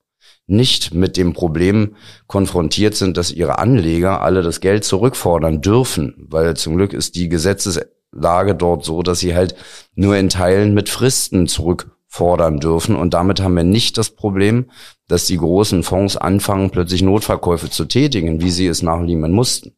nicht 0.48 0.94
mit 0.94 1.18
dem 1.18 1.34
Problem 1.34 1.96
konfrontiert 2.26 2.96
sind, 2.96 3.18
dass 3.18 3.32
ihre 3.32 3.60
Anleger 3.60 4.22
alle 4.22 4.42
das 4.42 4.62
Geld 4.62 4.86
zurückfordern 4.86 5.62
dürfen, 5.62 6.16
weil 6.30 6.56
zum 6.56 6.78
Glück 6.78 6.94
ist 6.94 7.16
die 7.16 7.30
Gesetzeslage 7.30 8.56
dort 8.56 8.86
so, 8.86 9.04
dass 9.04 9.20
sie 9.20 9.36
halt 9.36 9.56
nur 9.94 10.16
in 10.16 10.30
Teilen 10.30 10.74
mit 10.74 10.88
Fristen 10.88 11.48
zurückfordern 11.48 12.60
dürfen 12.60 12.96
und 12.96 13.14
damit 13.14 13.42
haben 13.42 13.56
wir 13.56 13.66
nicht 13.66 13.98
das 13.98 14.12
Problem, 14.12 14.72
dass 15.10 15.26
die 15.26 15.38
großen 15.38 15.84
Fonds 15.84 16.16
anfangen, 16.16 16.72
plötzlich 16.72 17.02
Notverkäufe 17.02 17.70
zu 17.70 17.86
tätigen, 17.86 18.42
wie 18.42 18.52
sie 18.52 18.68
es 18.68 18.82
nach 18.82 19.02
Lehman 19.02 19.34
mussten. 19.34 19.76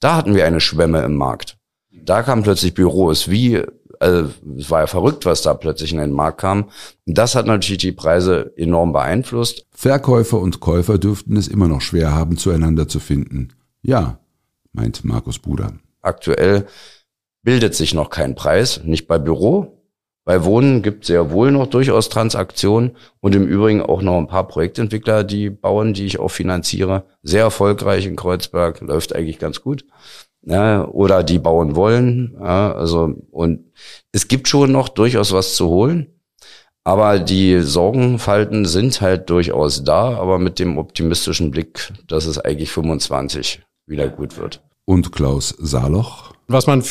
Da 0.00 0.16
hatten 0.16 0.34
wir 0.34 0.46
eine 0.46 0.60
Schwemme 0.60 1.00
im 1.02 1.14
Markt. 1.14 1.58
Da 1.90 2.22
kamen 2.22 2.42
plötzlich 2.42 2.74
Büros 2.74 3.30
wie 3.30 3.62
also 4.00 4.30
es 4.56 4.70
war 4.70 4.80
ja 4.80 4.86
verrückt, 4.86 5.26
was 5.26 5.42
da 5.42 5.54
plötzlich 5.54 5.92
in 5.92 5.98
den 5.98 6.12
Markt 6.12 6.40
kam. 6.40 6.70
Das 7.06 7.34
hat 7.34 7.46
natürlich 7.46 7.80
die 7.80 7.92
Preise 7.92 8.52
enorm 8.56 8.92
beeinflusst. 8.92 9.66
Verkäufer 9.70 10.38
und 10.38 10.60
Käufer 10.60 10.98
dürften 10.98 11.36
es 11.36 11.48
immer 11.48 11.68
noch 11.68 11.80
schwer 11.80 12.14
haben, 12.14 12.36
zueinander 12.36 12.88
zu 12.88 13.00
finden. 13.00 13.48
Ja, 13.82 14.18
meint 14.72 15.04
Markus 15.04 15.38
Buder. 15.38 15.72
Aktuell 16.02 16.66
bildet 17.42 17.74
sich 17.74 17.94
noch 17.94 18.10
kein 18.10 18.34
Preis, 18.34 18.82
nicht 18.84 19.06
bei 19.08 19.18
Büro, 19.18 19.78
Bei 20.28 20.44
Wohnen 20.44 20.82
gibt 20.82 21.04
es 21.04 21.06
sehr 21.06 21.30
wohl 21.30 21.50
noch 21.50 21.68
durchaus 21.68 22.10
Transaktionen 22.10 22.98
und 23.20 23.34
im 23.34 23.46
Übrigen 23.46 23.80
auch 23.80 24.02
noch 24.02 24.18
ein 24.18 24.26
paar 24.26 24.46
Projektentwickler, 24.46 25.24
die 25.24 25.48
bauen, 25.48 25.94
die 25.94 26.04
ich 26.04 26.18
auch 26.18 26.28
finanziere. 26.28 27.04
Sehr 27.22 27.44
erfolgreich 27.44 28.04
in 28.04 28.14
Kreuzberg, 28.14 28.82
läuft 28.82 29.16
eigentlich 29.16 29.38
ganz 29.38 29.62
gut. 29.62 29.86
Ja, 30.48 30.86
oder 30.86 31.22
die 31.22 31.38
bauen 31.38 31.76
wollen. 31.76 32.34
Ja, 32.40 32.72
also 32.72 33.14
und 33.30 33.70
es 34.12 34.28
gibt 34.28 34.48
schon 34.48 34.72
noch 34.72 34.88
durchaus 34.88 35.32
was 35.32 35.54
zu 35.54 35.68
holen. 35.68 36.06
Aber 36.84 37.18
die 37.18 37.60
Sorgenfalten 37.60 38.64
sind 38.64 39.02
halt 39.02 39.28
durchaus 39.28 39.84
da, 39.84 40.16
aber 40.16 40.38
mit 40.38 40.58
dem 40.58 40.78
optimistischen 40.78 41.50
Blick, 41.50 41.92
dass 42.06 42.24
es 42.24 42.38
eigentlich 42.38 42.70
25 42.70 43.60
wieder 43.86 44.08
gut 44.08 44.38
wird. 44.38 44.62
Und 44.86 45.12
Klaus 45.12 45.54
Saloch? 45.58 46.32
Was 46.46 46.66
man 46.66 46.82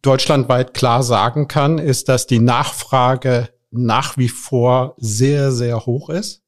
deutschlandweit 0.00 0.72
klar 0.72 1.02
sagen 1.02 1.48
kann, 1.48 1.76
ist, 1.78 2.08
dass 2.08 2.26
die 2.26 2.38
Nachfrage 2.38 3.50
nach 3.70 4.16
wie 4.16 4.30
vor 4.30 4.94
sehr, 4.96 5.52
sehr 5.52 5.84
hoch 5.84 6.08
ist. 6.08 6.40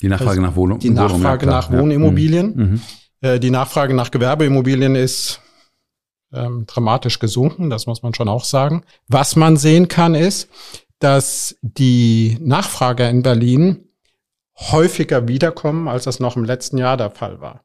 Die 0.00 0.08
Nachfrage 0.08 0.30
also 0.30 0.42
nach 0.42 0.56
Wohnung. 0.56 0.78
Die 0.78 0.90
Nachfrage 0.90 1.46
ja, 1.46 1.52
nach 1.52 1.72
Wohnimmobilien. 1.72 2.54
Mhm. 2.54 2.62
mhm. 2.62 2.80
Äh, 3.22 3.40
die 3.40 3.50
Nachfrage 3.50 3.92
nach 3.92 4.12
Gewerbeimmobilien 4.12 4.94
ist 4.94 5.40
ähm, 6.32 6.64
dramatisch 6.66 7.18
gesunken, 7.18 7.70
das 7.70 7.86
muss 7.86 8.02
man 8.02 8.14
schon 8.14 8.28
auch 8.28 8.44
sagen. 8.44 8.84
Was 9.08 9.36
man 9.36 9.56
sehen 9.56 9.88
kann, 9.88 10.14
ist, 10.14 10.48
dass 10.98 11.56
die 11.62 12.38
Nachfrager 12.40 13.08
in 13.08 13.22
Berlin 13.22 13.88
häufiger 14.56 15.26
wiederkommen, 15.26 15.88
als 15.88 16.04
das 16.04 16.20
noch 16.20 16.36
im 16.36 16.44
letzten 16.44 16.78
Jahr 16.78 16.96
der 16.96 17.10
Fall 17.10 17.40
war. 17.40 17.64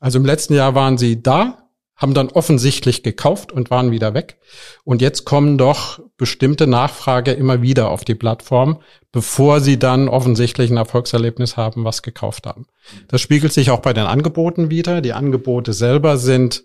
Also 0.00 0.18
im 0.18 0.24
letzten 0.24 0.54
Jahr 0.54 0.74
waren 0.74 0.98
sie 0.98 1.22
da, 1.22 1.68
haben 1.96 2.12
dann 2.12 2.28
offensichtlich 2.28 3.04
gekauft 3.04 3.52
und 3.52 3.70
waren 3.70 3.92
wieder 3.92 4.14
weg. 4.14 4.38
Und 4.82 5.00
jetzt 5.00 5.24
kommen 5.24 5.56
doch 5.56 6.00
bestimmte 6.16 6.66
Nachfrage 6.66 7.30
immer 7.32 7.62
wieder 7.62 7.88
auf 7.90 8.04
die 8.04 8.16
Plattform, 8.16 8.80
bevor 9.12 9.60
sie 9.60 9.78
dann 9.78 10.08
offensichtlich 10.08 10.70
ein 10.70 10.76
Erfolgserlebnis 10.76 11.56
haben, 11.56 11.84
was 11.84 12.02
gekauft 12.02 12.46
haben. 12.46 12.66
Das 13.06 13.20
spiegelt 13.20 13.52
sich 13.52 13.70
auch 13.70 13.78
bei 13.80 13.92
den 13.92 14.06
Angeboten 14.06 14.70
wieder. 14.70 15.00
Die 15.00 15.12
Angebote 15.12 15.72
selber 15.72 16.18
sind 16.18 16.64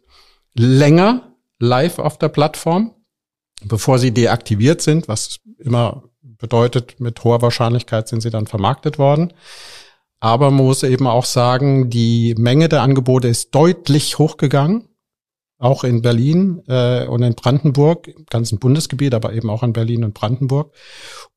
länger 0.55 1.28
live 1.59 1.99
auf 1.99 2.17
der 2.17 2.29
Plattform 2.29 2.93
bevor 3.65 3.99
sie 3.99 4.11
deaktiviert 4.11 4.81
sind, 4.81 5.07
was 5.07 5.39
immer 5.57 6.03
bedeutet, 6.21 6.99
mit 6.99 7.23
hoher 7.23 7.41
Wahrscheinlichkeit 7.41 8.07
sind 8.07 8.21
sie 8.21 8.29
dann 8.29 8.47
vermarktet 8.47 8.97
worden. 8.97 9.33
Aber 10.21 10.51
man 10.51 10.65
muss 10.65 10.83
eben 10.83 11.07
auch 11.07 11.25
sagen, 11.25 11.89
die 11.89 12.35
Menge 12.37 12.69
der 12.69 12.81
Angebote 12.81 13.27
ist 13.27 13.55
deutlich 13.55 14.19
hochgegangen, 14.19 14.89
auch 15.57 15.83
in 15.83 16.01
Berlin 16.01 16.61
äh, 16.67 17.05
und 17.07 17.21
in 17.23 17.35
Brandenburg, 17.35 18.07
im 18.07 18.25
ganzen 18.29 18.59
Bundesgebiet, 18.59 19.13
aber 19.13 19.33
eben 19.33 19.49
auch 19.49 19.63
in 19.63 19.73
Berlin 19.73 20.03
und 20.03 20.13
Brandenburg. 20.13 20.73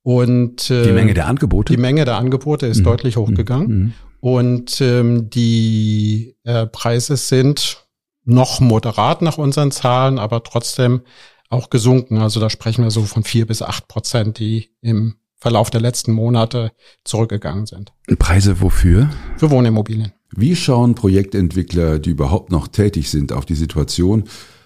Und 0.03 0.71
äh, 0.71 0.85
die 0.85 0.93
Menge 0.93 1.15
der 1.15 1.27
Angebote? 1.27 1.73
Die 1.73 1.81
Menge 1.81 2.05
der 2.05 2.17
Angebote 2.17 2.67
ist 2.67 2.81
mhm. 2.81 2.85
deutlich 2.85 3.17
hochgegangen. 3.17 3.69
Mhm. 3.69 3.93
Und 4.21 4.81
ähm, 4.81 5.31
die 5.31 6.37
äh, 6.45 6.67
Preise 6.67 7.17
sind 7.17 7.82
noch 8.25 8.61
moderat 8.61 9.23
nach 9.23 9.39
unseren 9.39 9.71
Zahlen, 9.71 10.19
aber 10.19 10.43
trotzdem 10.43 11.03
auch 11.49 11.71
gesunken. 11.71 12.19
Also 12.19 12.41
da 12.41 12.51
sprechen 12.51 12.85
wir 12.85 12.91
so 12.91 13.03
von 13.03 13.25
vier 13.25 13.47
bis 13.47 13.63
acht 13.63 13.89
Prozent, 13.89 14.39
die 14.39 14.71
im 14.81 15.17
Verlauf 15.37 15.71
der 15.71 15.81
letzten 15.81 16.13
Monate 16.13 16.73
zurückgegangen 17.05 17.67
sind. 17.67 17.93
Preise 18.19 18.61
wofür? 18.61 19.11
Für 19.37 19.51
Wohnimmobilien. 19.51 20.13
Wie 20.31 20.57
schauen 20.57 20.95
Projektentwickler, 20.95 21.99
die 21.99 22.11
überhaupt 22.11 22.51
noch 22.51 22.69
tätig 22.69 23.11
sind, 23.11 23.33
auf 23.33 23.45
die 23.45 23.55
Situation? 23.55 24.25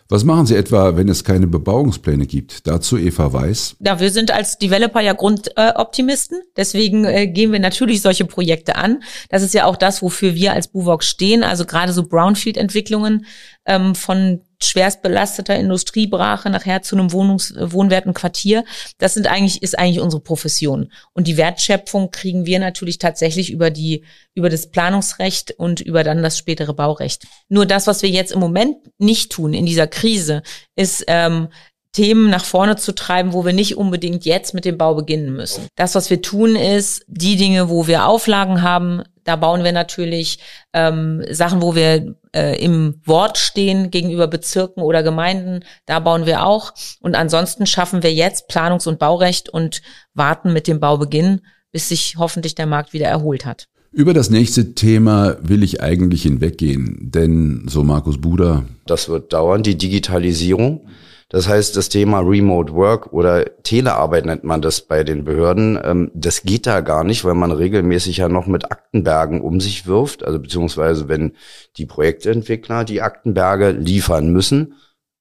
Was 0.09 0.23
machen 0.23 0.47
Sie 0.47 0.55
etwa, 0.55 0.97
wenn 0.97 1.09
es 1.09 1.25
keine 1.25 1.49
Bebauungspläne 1.49 2.27
gibt? 2.27 2.67
Dazu 2.67 2.97
Eva 2.97 3.33
Weiß. 3.33 3.77
Ja, 3.81 3.99
wir 3.99 4.11
sind 4.11 4.31
als 4.31 4.57
Developer 4.59 5.01
ja 5.01 5.15
Grundoptimisten. 5.15 6.39
Äh, 6.39 6.45
Deswegen 6.57 7.05
äh, 7.05 7.27
gehen 7.27 7.51
wir 7.51 7.59
natürlich 7.59 8.03
solche 8.03 8.25
Projekte 8.25 8.77
an. 8.77 9.03
Das 9.31 9.43
ist 9.43 9.53
ja 9.53 9.65
auch 9.65 9.77
das, 9.77 10.03
wofür 10.03 10.35
wir 10.35 10.53
als 10.53 10.69
Buwok 10.69 11.03
stehen. 11.03 11.43
Also 11.43 11.65
gerade 11.65 11.93
so 11.93 12.05
Brownfield-Entwicklungen 12.07 13.27
ähm, 13.67 13.97
von 13.97 14.43
schwerst 14.63 15.03
belasteter 15.03 15.57
Industriebrache 15.57 16.51
nachher 16.51 16.83
zu 16.83 16.97
einem 16.97 17.13
Wohnungs 17.13 17.55
wohnwerten 17.59 18.15
Quartier. 18.15 18.65
Das 18.99 19.15
sind 19.15 19.27
eigentlich, 19.27 19.63
ist 19.63 19.79
eigentlich 19.79 20.01
unsere 20.01 20.23
Profession. 20.23 20.93
Und 21.13 21.27
die 21.27 21.37
Wertschöpfung 21.37 22.11
kriegen 22.11 22.47
wir 22.47 22.59
natürlich 22.59 22.99
tatsächlich 22.99 23.51
über 23.51 23.71
die, 23.71 24.05
über 24.35 24.51
das 24.51 24.71
Planungsrecht 24.71 25.53
und 25.59 25.81
über 25.81 26.05
dann 26.05 26.23
das 26.23 26.39
spätere 26.39 26.75
Baurecht. 26.75 27.27
Nur 27.49 27.67
das, 27.67 27.87
was 27.87 28.03
wir 28.03 28.11
jetzt 28.11 28.33
im 28.33 28.41
Moment 28.41 28.77
nicht 28.99 29.33
tun 29.33 29.55
in 29.55 29.67
dieser 29.67 29.87
Krise, 29.87 30.43
ist, 30.75 31.05
ähm, 31.07 31.49
Themen 31.97 32.29
nach 32.29 32.45
vorne 32.45 32.77
zu 32.77 32.95
treiben, 32.95 33.33
wo 33.33 33.47
wir 33.47 33.55
nicht 33.55 33.79
unbedingt 33.79 34.27
jetzt 34.27 34.53
mit 34.53 34.67
dem 34.67 34.77
Bau 34.77 34.95
beginnen 34.95 35.33
müssen. 35.33 35.67
Das, 35.77 35.95
was 35.95 36.11
wir 36.11 36.21
tun, 36.21 36.55
ist 36.55 37.07
die 37.09 37.37
Dinge, 37.37 37.71
wo 37.71 37.87
wir 37.87 38.07
Auflagen 38.07 38.61
haben, 38.61 39.03
da 39.25 39.37
bauen 39.37 39.65
wir 39.65 39.73
natürlich 39.73 40.39
ähm, 40.75 41.25
Sachen, 41.31 41.63
wo 41.63 41.75
wir 41.75 42.15
äh, 42.35 42.63
im 42.63 43.01
Wort 43.07 43.39
stehen 43.39 43.91
gegenüber 43.91 44.27
Bezirken 44.27 44.83
oder 44.83 45.03
Gemeinden. 45.03 45.65
Da 45.87 46.01
bauen 46.01 46.27
wir 46.27 46.45
auch. 46.45 46.75
Und 47.01 47.15
ansonsten 47.15 47.65
schaffen 47.65 48.03
wir 48.03 48.13
jetzt 48.13 48.51
Planungs- 48.51 48.87
und 48.87 48.99
Baurecht 48.99 49.49
und 49.49 49.81
warten 50.13 50.53
mit 50.53 50.69
dem 50.69 50.81
Baubeginn, 50.81 51.41
bis 51.73 51.89
sich 51.89 52.17
hoffentlich 52.19 52.55
der 52.55 52.67
Markt 52.67 52.93
wieder 52.93 53.07
erholt 53.07 53.47
hat. 53.47 53.69
Über 53.91 54.13
das 54.13 54.29
nächste 54.29 54.75
Thema 54.75 55.39
will 55.41 55.63
ich 55.63 55.81
eigentlich 55.81 56.25
hinweggehen, 56.25 57.11
denn 57.11 57.67
so 57.69 57.83
Markus 57.83 58.21
Buder. 58.21 58.67
Das 58.85 59.09
wird 59.09 59.33
dauern, 59.33 59.63
die 59.63 59.79
Digitalisierung. 59.79 60.87
Das 61.29 61.49
heißt, 61.49 61.77
das 61.77 61.89
Thema 61.89 62.21
Remote 62.21 62.73
Work 62.75 63.13
oder 63.13 63.45
Telearbeit 63.65 64.27
nennt 64.27 64.45
man 64.45 64.63
das 64.63 64.83
bei 64.83 65.03
den 65.03 65.25
Behörden, 65.25 65.79
ähm, 65.83 66.11
das 66.15 66.43
geht 66.43 66.67
da 66.67 66.83
gar 66.83 67.03
nicht, 67.03 67.25
weil 67.25 67.35
man 67.35 67.51
regelmäßig 67.51 68.19
ja 68.19 68.29
noch 68.29 68.47
mit 68.47 68.71
Aktenbergen 68.71 69.41
um 69.41 69.61
sich 69.61 69.87
wirft. 69.87 70.25
Also 70.25 70.39
beziehungsweise 70.39 71.09
wenn 71.09 71.33
die 71.79 71.87
Projektentwickler 71.87 72.85
die 72.85 73.03
Aktenberge 73.03 73.73
liefern 73.73 74.31
müssen, 74.31 74.75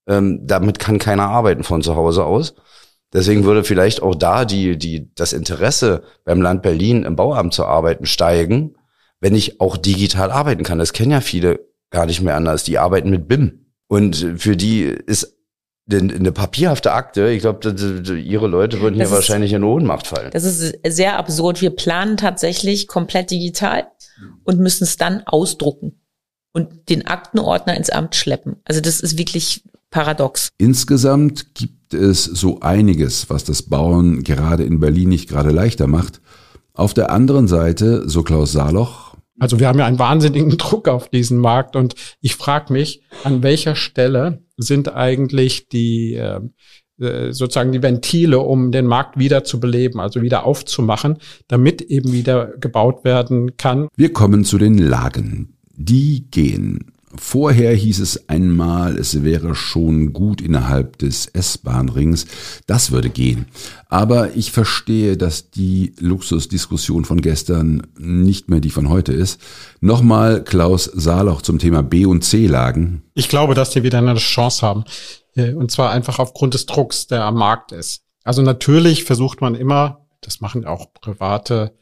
ähm, 0.06 0.46
damit 0.46 0.78
kann 0.78 1.00
keiner 1.00 1.24
arbeiten 1.24 1.64
von 1.64 1.82
zu 1.82 1.96
Hause 1.96 2.24
aus. 2.24 2.54
Deswegen 3.12 3.44
würde 3.44 3.64
vielleicht 3.64 4.00
auch 4.00 4.14
da 4.14 4.44
die, 4.44 4.78
die, 4.78 5.12
das 5.14 5.32
Interesse 5.32 6.02
beim 6.24 6.40
Land 6.40 6.62
Berlin 6.62 7.02
im 7.02 7.16
Bauamt 7.16 7.52
zu 7.52 7.64
arbeiten 7.64 8.06
steigen, 8.06 8.76
wenn 9.20 9.34
ich 9.34 9.60
auch 9.60 9.76
digital 9.76 10.30
arbeiten 10.30 10.62
kann. 10.62 10.78
Das 10.78 10.92
kennen 10.92 11.12
ja 11.12 11.20
viele 11.20 11.66
gar 11.90 12.06
nicht 12.06 12.20
mehr 12.20 12.36
anders. 12.36 12.62
Die 12.62 12.78
arbeiten 12.78 13.10
mit 13.10 13.26
BIM. 13.26 13.72
Und 13.88 14.34
für 14.36 14.56
die 14.56 14.82
ist 14.82 15.35
eine 15.88 16.32
papierhafte 16.32 16.92
Akte, 16.92 17.28
ich 17.30 17.40
glaube, 17.40 17.70
ihre 18.18 18.48
Leute 18.48 18.80
würden 18.80 18.98
das 18.98 19.08
hier 19.08 19.18
ist, 19.18 19.22
wahrscheinlich 19.22 19.52
in 19.52 19.62
Ohnmacht 19.62 20.06
fallen. 20.08 20.30
Das 20.32 20.44
ist 20.44 20.74
sehr 20.86 21.16
absurd. 21.18 21.60
Wir 21.60 21.70
planen 21.70 22.16
tatsächlich 22.16 22.88
komplett 22.88 23.30
digital 23.30 23.86
und 24.44 24.58
müssen 24.58 24.84
es 24.84 24.96
dann 24.96 25.22
ausdrucken 25.26 26.00
und 26.52 26.88
den 26.88 27.06
Aktenordner 27.06 27.76
ins 27.76 27.90
Amt 27.90 28.16
schleppen. 28.16 28.56
Also 28.64 28.80
das 28.80 29.00
ist 29.00 29.16
wirklich 29.16 29.62
paradox. 29.90 30.48
Insgesamt 30.58 31.54
gibt 31.54 31.94
es 31.94 32.24
so 32.24 32.60
einiges, 32.60 33.30
was 33.30 33.44
das 33.44 33.62
Bauen 33.62 34.24
gerade 34.24 34.64
in 34.64 34.80
Berlin 34.80 35.10
nicht 35.10 35.28
gerade 35.28 35.50
leichter 35.50 35.86
macht. 35.86 36.20
Auf 36.74 36.94
der 36.94 37.10
anderen 37.10 37.46
Seite, 37.46 38.08
so 38.08 38.22
Klaus 38.22 38.52
Saloch, 38.52 39.05
also 39.38 39.60
wir 39.60 39.68
haben 39.68 39.78
ja 39.78 39.86
einen 39.86 39.98
wahnsinnigen 39.98 40.50
Druck 40.58 40.88
auf 40.88 41.08
diesen 41.08 41.38
Markt 41.38 41.76
und 41.76 41.94
ich 42.20 42.36
frage 42.36 42.72
mich, 42.72 43.02
an 43.24 43.42
welcher 43.42 43.74
Stelle 43.76 44.42
sind 44.56 44.94
eigentlich 44.94 45.68
die 45.68 46.14
ähm, 46.14 46.54
äh, 46.98 47.32
sozusagen 47.32 47.72
die 47.72 47.82
Ventile, 47.82 48.38
um 48.38 48.72
den 48.72 48.86
Markt 48.86 49.18
wieder 49.18 49.44
zu 49.44 49.60
beleben, 49.60 50.00
also 50.00 50.22
wieder 50.22 50.46
aufzumachen, 50.46 51.18
damit 51.46 51.82
eben 51.82 52.12
wieder 52.12 52.56
gebaut 52.58 53.04
werden 53.04 53.58
kann. 53.58 53.88
Wir 53.96 54.14
kommen 54.14 54.44
zu 54.44 54.56
den 54.56 54.78
Lagen. 54.78 55.58
Die 55.74 56.26
gehen. 56.30 56.92
Vorher 57.18 57.74
hieß 57.74 58.00
es 58.00 58.28
einmal, 58.28 58.96
es 58.96 59.22
wäre 59.22 59.54
schon 59.54 60.12
gut 60.12 60.40
innerhalb 60.40 60.98
des 60.98 61.26
S-Bahn-Rings. 61.26 62.26
Das 62.66 62.90
würde 62.90 63.10
gehen. 63.10 63.46
Aber 63.88 64.34
ich 64.36 64.52
verstehe, 64.52 65.16
dass 65.16 65.50
die 65.50 65.94
Luxusdiskussion 65.98 67.04
von 67.04 67.20
gestern 67.20 67.86
nicht 67.98 68.48
mehr 68.48 68.60
die 68.60 68.70
von 68.70 68.88
heute 68.88 69.12
ist. 69.12 69.40
Nochmal 69.80 70.44
Klaus 70.44 70.84
Saloch 70.84 71.42
zum 71.42 71.58
Thema 71.58 71.82
B- 71.82 72.06
und 72.06 72.22
C-Lagen. 72.22 73.02
Ich 73.14 73.28
glaube, 73.28 73.54
dass 73.54 73.70
die 73.70 73.82
wieder 73.82 73.98
eine 73.98 74.14
Chance 74.16 74.66
haben. 74.66 74.84
Äh, 75.34 75.52
und 75.52 75.70
zwar 75.70 75.90
einfach 75.90 76.18
aufgrund 76.18 76.54
des 76.54 76.66
Drucks, 76.66 77.06
der 77.06 77.24
am 77.24 77.36
Markt 77.36 77.72
ist. 77.72 78.02
Also 78.24 78.42
natürlich 78.42 79.04
versucht 79.04 79.40
man 79.40 79.54
immer, 79.54 80.06
das 80.20 80.40
machen 80.40 80.64
auch 80.64 80.92
private 81.00 81.72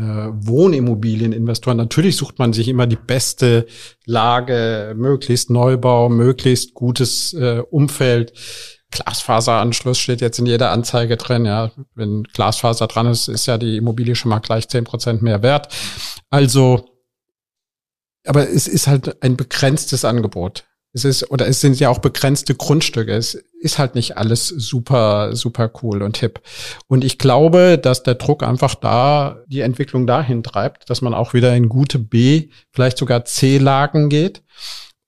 äh, 0.00 0.32
Wohnimmobilieninvestoren. 0.32 1.76
Natürlich 1.76 2.16
sucht 2.16 2.38
man 2.38 2.52
sich 2.52 2.68
immer 2.68 2.86
die 2.86 2.96
beste 2.96 3.66
Lage, 4.06 4.94
möglichst 4.96 5.50
Neubau, 5.50 6.08
möglichst 6.08 6.74
gutes 6.74 7.34
äh, 7.34 7.62
Umfeld. 7.70 8.32
Glasfaseranschluss 8.90 9.98
steht 9.98 10.20
jetzt 10.20 10.38
in 10.38 10.46
jeder 10.46 10.70
Anzeige 10.70 11.16
drin. 11.16 11.44
Ja, 11.44 11.70
wenn 11.94 12.24
Glasfaser 12.24 12.86
dran 12.86 13.06
ist, 13.06 13.28
ist 13.28 13.46
ja 13.46 13.58
die 13.58 13.76
Immobilie 13.76 14.14
schon 14.14 14.30
mal 14.30 14.40
gleich 14.40 14.68
zehn 14.68 14.84
Prozent 14.84 15.22
mehr 15.22 15.42
wert. 15.42 15.68
Also, 16.30 16.86
aber 18.26 18.48
es 18.48 18.66
ist 18.66 18.86
halt 18.86 19.22
ein 19.22 19.36
begrenztes 19.36 20.04
Angebot. 20.04 20.64
es 20.92 21.04
ist, 21.04 21.30
oder 21.30 21.46
es 21.46 21.60
sind 21.60 21.78
ja 21.78 21.90
auch 21.90 21.98
begrenzte 21.98 22.54
Grundstücke. 22.54 23.14
Es 23.14 23.38
ist 23.60 23.78
halt 23.78 23.94
nicht 23.94 24.16
alles 24.16 24.48
super, 24.48 25.36
super 25.36 25.70
cool 25.82 26.02
und 26.02 26.16
hip. 26.16 26.40
Und 26.88 27.04
ich 27.04 27.18
glaube, 27.18 27.78
dass 27.78 28.02
der 28.02 28.14
Druck 28.14 28.42
einfach 28.42 28.74
da 28.74 29.36
die 29.46 29.60
Entwicklung 29.60 30.06
dahin 30.06 30.42
treibt, 30.42 30.88
dass 30.88 31.02
man 31.02 31.12
auch 31.12 31.34
wieder 31.34 31.54
in 31.54 31.68
gute 31.68 31.98
B, 31.98 32.48
vielleicht 32.72 32.96
sogar 32.96 33.24
C-Lagen 33.24 34.08
geht 34.08 34.42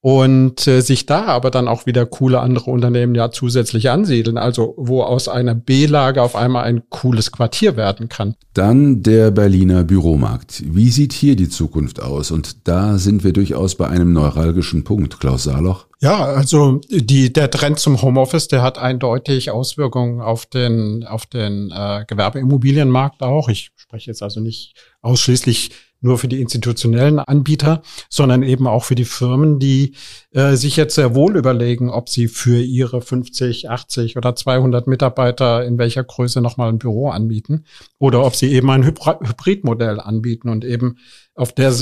und 0.02 0.66
äh, 0.66 0.80
sich 0.80 1.06
da 1.06 1.26
aber 1.26 1.52
dann 1.52 1.68
auch 1.68 1.86
wieder 1.86 2.04
coole 2.06 2.40
andere 2.40 2.72
Unternehmen 2.72 3.14
ja 3.14 3.30
zusätzlich 3.30 3.88
ansiedeln, 3.88 4.36
also 4.36 4.74
wo 4.76 5.04
aus 5.04 5.28
einer 5.28 5.54
B-Lage 5.54 6.20
auf 6.20 6.34
einmal 6.34 6.64
ein 6.64 6.82
cooles 6.90 7.30
Quartier 7.30 7.76
werden 7.76 8.08
kann. 8.08 8.34
Dann 8.52 9.02
der 9.02 9.30
Berliner 9.30 9.84
Büromarkt. 9.84 10.64
Wie 10.66 10.90
sieht 10.90 11.12
hier 11.12 11.36
die 11.36 11.48
Zukunft 11.48 12.02
aus? 12.02 12.32
Und 12.32 12.66
da 12.66 12.98
sind 12.98 13.22
wir 13.22 13.32
durchaus 13.32 13.76
bei 13.76 13.86
einem 13.86 14.12
neuralgischen 14.12 14.82
Punkt, 14.82 15.20
Klaus 15.20 15.44
Saloch. 15.44 15.86
Ja, 16.00 16.24
also 16.24 16.80
die, 16.90 17.32
der 17.32 17.48
Trend 17.48 17.78
zum 17.78 18.02
Homeoffice, 18.02 18.48
der 18.48 18.60
hat 18.60 18.78
eindeutig 18.78 19.52
Auswirkungen 19.52 20.20
auf 20.20 20.46
den, 20.46 21.04
auf 21.04 21.26
den 21.26 21.70
äh, 21.70 22.04
Gewerbeimmobilienmarkt 22.08 23.22
auch. 23.22 23.48
Ich 23.48 23.70
spreche 23.76 24.10
jetzt 24.10 24.24
also 24.24 24.40
nicht 24.40 24.74
ausschließlich 25.00 25.70
nur 26.02 26.18
für 26.18 26.28
die 26.28 26.40
institutionellen 26.40 27.18
Anbieter, 27.18 27.82
sondern 28.10 28.42
eben 28.42 28.66
auch 28.66 28.84
für 28.84 28.94
die 28.94 29.04
Firmen, 29.04 29.58
die 29.58 29.94
äh, 30.32 30.56
sich 30.56 30.76
jetzt 30.76 30.94
sehr 30.94 31.14
wohl 31.14 31.36
überlegen, 31.36 31.88
ob 31.88 32.08
sie 32.08 32.28
für 32.28 32.58
ihre 32.58 33.00
50, 33.00 33.70
80 33.70 34.16
oder 34.16 34.34
200 34.34 34.86
Mitarbeiter 34.86 35.64
in 35.64 35.78
welcher 35.78 36.04
Größe 36.04 36.40
nochmal 36.40 36.68
ein 36.68 36.78
Büro 36.78 37.08
anbieten 37.08 37.64
oder 37.98 38.24
ob 38.24 38.36
sie 38.36 38.52
eben 38.52 38.70
ein 38.70 38.84
Hybridmodell 38.84 40.00
anbieten 40.00 40.48
und 40.48 40.64
eben 40.64 40.98
auf 41.34 41.52
der 41.52 41.74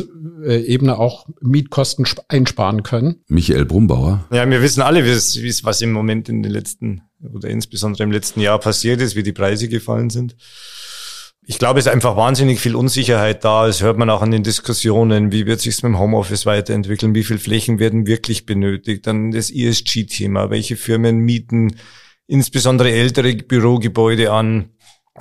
äh, 0.44 0.60
Ebene 0.60 0.98
auch 0.98 1.26
Mietkosten 1.40 2.06
einsparen 2.28 2.82
können. 2.82 3.22
Michael 3.26 3.64
Brumbauer. 3.64 4.24
Ja, 4.30 4.48
wir 4.48 4.62
wissen 4.62 4.82
alle, 4.82 5.04
wie 5.04 5.10
es, 5.10 5.64
was 5.64 5.80
im 5.80 5.92
Moment 5.92 6.28
in 6.28 6.42
den 6.42 6.52
letzten 6.52 7.02
oder 7.34 7.48
insbesondere 7.48 8.04
im 8.04 8.12
letzten 8.12 8.40
Jahr 8.40 8.58
passiert 8.58 9.00
ist, 9.00 9.16
wie 9.16 9.22
die 9.22 9.32
Preise 9.32 9.68
gefallen 9.68 10.08
sind 10.08 10.36
ich 11.50 11.58
glaube, 11.58 11.80
es 11.80 11.86
ist 11.86 11.92
einfach 11.92 12.14
wahnsinnig 12.14 12.60
viel 12.60 12.76
Unsicherheit 12.76 13.44
da. 13.44 13.66
Das 13.66 13.82
hört 13.82 13.98
man 13.98 14.08
auch 14.08 14.22
an 14.22 14.30
den 14.30 14.44
Diskussionen. 14.44 15.32
Wie 15.32 15.46
wird 15.46 15.60
sich 15.60 15.82
mit 15.82 15.90
dem 15.90 15.98
Homeoffice 15.98 16.46
weiterentwickeln? 16.46 17.12
Wie 17.12 17.24
viele 17.24 17.40
Flächen 17.40 17.80
werden 17.80 18.06
wirklich 18.06 18.46
benötigt? 18.46 19.04
Dann 19.08 19.32
das 19.32 19.50
ESG-Thema. 19.50 20.50
Welche 20.50 20.76
Firmen 20.76 21.18
mieten 21.18 21.74
insbesondere 22.28 22.92
ältere 22.92 23.34
Bürogebäude 23.34 24.30
an, 24.30 24.68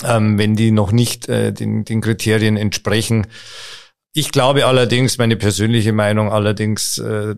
ähm, 0.03 0.37
wenn 0.37 0.55
die 0.55 0.69
noch 0.69 0.91
nicht 0.91 1.27
äh, 1.29 1.51
den, 1.51 1.83
den 1.83 1.99
Kriterien 1.99 2.57
entsprechen? 2.57 3.25
Ich 4.13 4.31
glaube 4.31 4.67
allerdings, 4.67 5.17
meine 5.17 5.35
persönliche 5.35 5.93
Meinung 5.93 6.31
allerdings, 6.31 6.99
äh, 6.99 7.37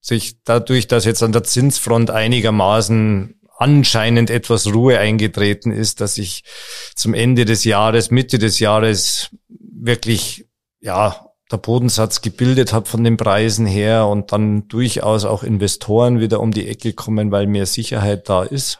sich 0.00 0.42
dadurch, 0.42 0.88
dass 0.88 1.04
jetzt 1.04 1.22
an 1.22 1.30
der 1.30 1.44
Zinsfront 1.44 2.10
einigermaßen 2.10 3.36
anscheinend 3.62 4.28
etwas 4.28 4.66
Ruhe 4.66 4.98
eingetreten 4.98 5.70
ist, 5.70 6.00
dass 6.00 6.16
sich 6.16 6.42
zum 6.96 7.14
Ende 7.14 7.44
des 7.44 7.62
Jahres, 7.64 8.10
Mitte 8.10 8.38
des 8.38 8.58
Jahres 8.58 9.30
wirklich, 9.48 10.46
ja, 10.80 11.28
der 11.50 11.58
Bodensatz 11.58 12.22
gebildet 12.22 12.72
hat 12.72 12.88
von 12.88 13.04
den 13.04 13.16
Preisen 13.16 13.66
her 13.66 14.06
und 14.06 14.32
dann 14.32 14.66
durchaus 14.68 15.24
auch 15.24 15.42
Investoren 15.42 16.18
wieder 16.18 16.40
um 16.40 16.50
die 16.50 16.66
Ecke 16.66 16.94
kommen, 16.94 17.30
weil 17.30 17.46
mehr 17.46 17.66
Sicherheit 17.66 18.28
da 18.28 18.42
ist. 18.42 18.78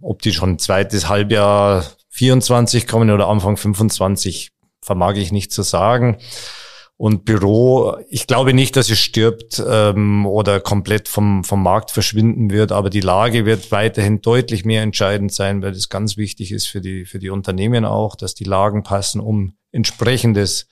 Ob 0.00 0.22
die 0.22 0.32
schon 0.32 0.58
zweites 0.58 1.08
Halbjahr 1.08 1.84
24 2.10 2.86
kommen 2.86 3.10
oder 3.10 3.28
Anfang 3.28 3.56
25, 3.56 4.52
vermag 4.80 5.16
ich 5.16 5.32
nicht 5.32 5.52
zu 5.52 5.62
sagen. 5.62 6.18
Und 6.98 7.24
Büro, 7.24 7.96
ich 8.08 8.26
glaube 8.26 8.52
nicht, 8.52 8.74
dass 8.74 8.90
es 8.90 8.98
stirbt 8.98 9.62
ähm, 9.64 10.26
oder 10.26 10.58
komplett 10.58 11.06
vom, 11.06 11.44
vom 11.44 11.62
Markt 11.62 11.92
verschwinden 11.92 12.50
wird, 12.50 12.72
aber 12.72 12.90
die 12.90 13.00
Lage 13.00 13.46
wird 13.46 13.70
weiterhin 13.70 14.20
deutlich 14.20 14.64
mehr 14.64 14.82
entscheidend 14.82 15.32
sein, 15.32 15.62
weil 15.62 15.70
es 15.70 15.90
ganz 15.90 16.16
wichtig 16.16 16.50
ist 16.50 16.66
für 16.66 16.80
die, 16.80 17.04
für 17.04 17.20
die 17.20 17.30
Unternehmen 17.30 17.84
auch, 17.84 18.16
dass 18.16 18.34
die 18.34 18.42
Lagen 18.42 18.82
passen, 18.82 19.20
um 19.20 19.54
entsprechendes 19.70 20.66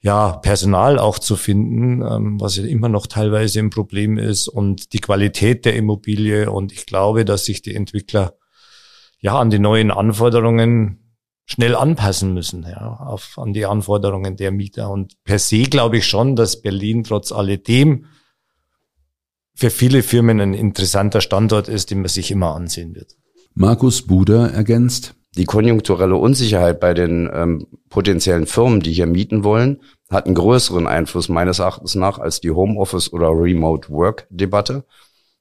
ja, 0.00 0.32
Personal 0.32 0.98
auch 0.98 1.20
zu 1.20 1.36
finden, 1.36 2.02
ähm, 2.02 2.40
was 2.40 2.56
ja 2.56 2.64
immer 2.64 2.88
noch 2.88 3.06
teilweise 3.06 3.60
ein 3.60 3.70
Problem 3.70 4.18
ist 4.18 4.48
und 4.48 4.92
die 4.94 5.00
Qualität 5.00 5.64
der 5.64 5.76
Immobilie. 5.76 6.50
Und 6.50 6.72
ich 6.72 6.86
glaube, 6.86 7.24
dass 7.24 7.44
sich 7.44 7.62
die 7.62 7.76
Entwickler 7.76 8.34
ja 9.20 9.38
an 9.38 9.50
die 9.50 9.60
neuen 9.60 9.92
Anforderungen 9.92 11.05
schnell 11.46 11.76
anpassen 11.76 12.34
müssen, 12.34 12.64
ja, 12.68 12.96
auf, 12.96 13.38
an 13.38 13.52
die 13.52 13.64
Anforderungen 13.64 14.36
der 14.36 14.50
Mieter. 14.50 14.90
Und 14.90 15.14
per 15.24 15.38
se 15.38 15.62
glaube 15.62 15.98
ich 15.98 16.06
schon, 16.06 16.36
dass 16.36 16.60
Berlin 16.60 17.04
trotz 17.04 17.32
alledem 17.32 18.06
für 19.54 19.70
viele 19.70 20.02
Firmen 20.02 20.40
ein 20.40 20.54
interessanter 20.54 21.20
Standort 21.20 21.68
ist, 21.68 21.90
den 21.90 22.00
man 22.00 22.08
sich 22.08 22.30
immer 22.30 22.54
ansehen 22.54 22.94
wird. 22.94 23.16
Markus 23.54 24.02
Buder 24.02 24.50
ergänzt. 24.50 25.14
Die 25.36 25.44
konjunkturelle 25.44 26.16
Unsicherheit 26.16 26.80
bei 26.80 26.94
den 26.94 27.28
ähm, 27.32 27.66
potenziellen 27.90 28.46
Firmen, 28.46 28.80
die 28.80 28.92
hier 28.92 29.06
mieten 29.06 29.44
wollen, 29.44 29.80
hat 30.10 30.26
einen 30.26 30.34
größeren 30.34 30.86
Einfluss 30.86 31.28
meines 31.28 31.58
Erachtens 31.58 31.94
nach 31.94 32.18
als 32.18 32.40
die 32.40 32.50
Homeoffice- 32.50 33.12
oder 33.12 33.28
Remote-Work-Debatte 33.28 34.84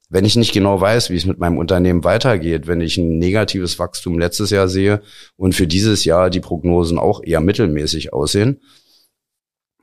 wenn 0.09 0.25
ich 0.25 0.35
nicht 0.35 0.53
genau 0.53 0.79
weiß, 0.79 1.09
wie 1.09 1.15
es 1.15 1.25
mit 1.25 1.39
meinem 1.39 1.57
Unternehmen 1.57 2.03
weitergeht, 2.03 2.67
wenn 2.67 2.81
ich 2.81 2.97
ein 2.97 3.17
negatives 3.17 3.79
Wachstum 3.79 4.19
letztes 4.19 4.49
Jahr 4.49 4.67
sehe 4.67 5.01
und 5.35 5.55
für 5.55 5.67
dieses 5.67 6.05
Jahr 6.05 6.29
die 6.29 6.39
Prognosen 6.39 6.99
auch 6.99 7.23
eher 7.23 7.41
mittelmäßig 7.41 8.13
aussehen, 8.13 8.61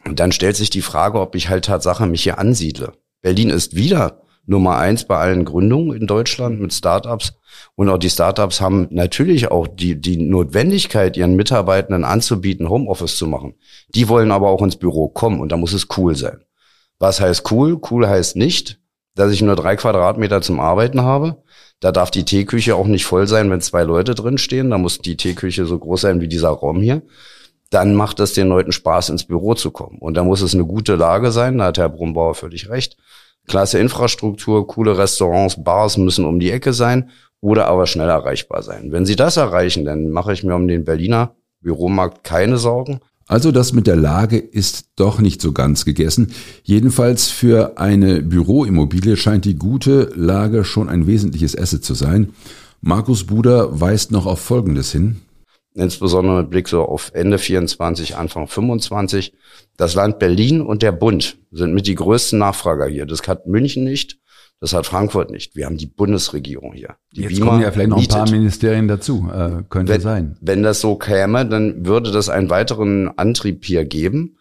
dann 0.04 0.32
stellt 0.32 0.56
sich 0.56 0.70
die 0.70 0.82
Frage, 0.82 1.20
ob 1.20 1.34
ich 1.34 1.48
halt 1.48 1.64
Tatsache 1.64 2.06
mich 2.06 2.22
hier 2.22 2.38
ansiedle. 2.38 2.92
Berlin 3.20 3.50
ist 3.50 3.74
wieder 3.74 4.22
Nummer 4.44 4.76
eins 4.76 5.04
bei 5.04 5.16
allen 5.16 5.44
Gründungen 5.44 5.96
in 5.96 6.06
Deutschland 6.06 6.60
mit 6.60 6.72
Startups. 6.72 7.34
Und 7.76 7.88
auch 7.88 7.98
die 7.98 8.10
Startups 8.10 8.60
haben 8.60 8.88
natürlich 8.90 9.50
auch 9.50 9.68
die, 9.68 10.00
die 10.00 10.16
Notwendigkeit, 10.16 11.16
ihren 11.16 11.36
Mitarbeitenden 11.36 12.04
anzubieten, 12.04 12.68
Homeoffice 12.68 13.16
zu 13.16 13.26
machen. 13.26 13.54
Die 13.94 14.08
wollen 14.08 14.32
aber 14.32 14.48
auch 14.48 14.62
ins 14.62 14.76
Büro 14.76 15.08
kommen 15.08 15.40
und 15.40 15.52
da 15.52 15.56
muss 15.56 15.72
es 15.72 15.86
cool 15.96 16.16
sein. 16.16 16.42
Was 16.98 17.20
heißt 17.20 17.50
cool? 17.52 17.80
Cool 17.88 18.08
heißt 18.08 18.36
nicht, 18.36 18.81
dass 19.14 19.32
ich 19.32 19.42
nur 19.42 19.56
drei 19.56 19.76
Quadratmeter 19.76 20.40
zum 20.40 20.60
Arbeiten 20.60 21.02
habe. 21.02 21.42
Da 21.80 21.92
darf 21.92 22.10
die 22.10 22.24
Teeküche 22.24 22.76
auch 22.76 22.86
nicht 22.86 23.04
voll 23.04 23.26
sein, 23.26 23.50
wenn 23.50 23.60
zwei 23.60 23.82
Leute 23.82 24.14
drin 24.14 24.38
stehen. 24.38 24.70
Da 24.70 24.78
muss 24.78 24.98
die 24.98 25.16
Teeküche 25.16 25.66
so 25.66 25.78
groß 25.78 26.02
sein 26.02 26.20
wie 26.20 26.28
dieser 26.28 26.50
Raum 26.50 26.80
hier. 26.80 27.02
Dann 27.70 27.94
macht 27.94 28.20
es 28.20 28.34
den 28.34 28.48
Leuten 28.48 28.72
Spaß, 28.72 29.08
ins 29.08 29.24
Büro 29.24 29.54
zu 29.54 29.70
kommen. 29.70 29.98
Und 29.98 30.16
da 30.16 30.24
muss 30.24 30.42
es 30.42 30.54
eine 30.54 30.64
gute 30.64 30.94
Lage 30.94 31.32
sein. 31.32 31.58
Da 31.58 31.66
hat 31.66 31.78
Herr 31.78 31.88
Brumbauer 31.88 32.34
völlig 32.34 32.68
recht. 32.68 32.96
Klasse 33.48 33.78
Infrastruktur, 33.78 34.66
coole 34.66 34.96
Restaurants, 34.96 35.62
Bars 35.62 35.96
müssen 35.96 36.24
um 36.24 36.38
die 36.38 36.52
Ecke 36.52 36.72
sein 36.72 37.10
oder 37.40 37.66
aber 37.66 37.86
schnell 37.86 38.08
erreichbar 38.08 38.62
sein. 38.62 38.92
Wenn 38.92 39.04
Sie 39.04 39.16
das 39.16 39.36
erreichen, 39.36 39.84
dann 39.84 40.10
mache 40.10 40.32
ich 40.32 40.44
mir 40.44 40.54
um 40.54 40.68
den 40.68 40.84
Berliner 40.84 41.34
Büromarkt 41.60 42.22
keine 42.24 42.56
Sorgen. 42.56 43.00
Also 43.26 43.52
das 43.52 43.72
mit 43.72 43.86
der 43.86 43.96
Lage 43.96 44.38
ist 44.38 44.86
doch 44.96 45.20
nicht 45.20 45.40
so 45.40 45.52
ganz 45.52 45.84
gegessen. 45.84 46.32
Jedenfalls 46.64 47.28
für 47.28 47.78
eine 47.78 48.22
Büroimmobilie 48.22 49.16
scheint 49.16 49.44
die 49.44 49.56
gute 49.56 50.10
Lage 50.14 50.64
schon 50.64 50.88
ein 50.88 51.06
wesentliches 51.06 51.56
Asset 51.56 51.84
zu 51.84 51.94
sein. 51.94 52.34
Markus 52.80 53.24
Buder 53.24 53.80
weist 53.80 54.10
noch 54.10 54.26
auf 54.26 54.40
Folgendes 54.40 54.92
hin. 54.92 55.22
Insbesondere 55.74 56.42
mit 56.42 56.50
Blick 56.50 56.68
so 56.68 56.82
auf 56.82 57.12
Ende 57.14 57.38
24, 57.38 58.16
Anfang 58.16 58.46
25. 58.46 59.32
Das 59.76 59.94
Land 59.94 60.18
Berlin 60.18 60.60
und 60.60 60.82
der 60.82 60.92
Bund 60.92 61.38
sind 61.50 61.72
mit 61.72 61.86
die 61.86 61.94
größten 61.94 62.38
Nachfrager 62.38 62.86
hier. 62.86 63.06
Das 63.06 63.26
hat 63.26 63.46
München 63.46 63.84
nicht. 63.84 64.18
Das 64.62 64.74
hat 64.74 64.86
Frankfurt 64.86 65.32
nicht. 65.32 65.56
Wir 65.56 65.66
haben 65.66 65.76
die 65.76 65.88
Bundesregierung 65.88 66.72
hier. 66.72 66.94
Die 67.16 67.22
Jetzt 67.22 67.40
kommen 67.40 67.60
ja 67.60 67.72
vielleicht 67.72 67.90
noch 67.90 67.98
ein 67.98 68.06
paar 68.06 68.30
Ministerien 68.30 68.86
dazu, 68.86 69.28
äh, 69.28 69.64
könnte 69.68 69.94
wenn, 69.94 70.00
sein. 70.00 70.38
Wenn 70.40 70.62
das 70.62 70.80
so 70.80 70.94
käme, 70.94 71.44
dann 71.44 71.84
würde 71.84 72.12
das 72.12 72.28
einen 72.28 72.48
weiteren 72.48 73.08
Antrieb 73.18 73.64
hier 73.64 73.84
geben. 73.84 74.38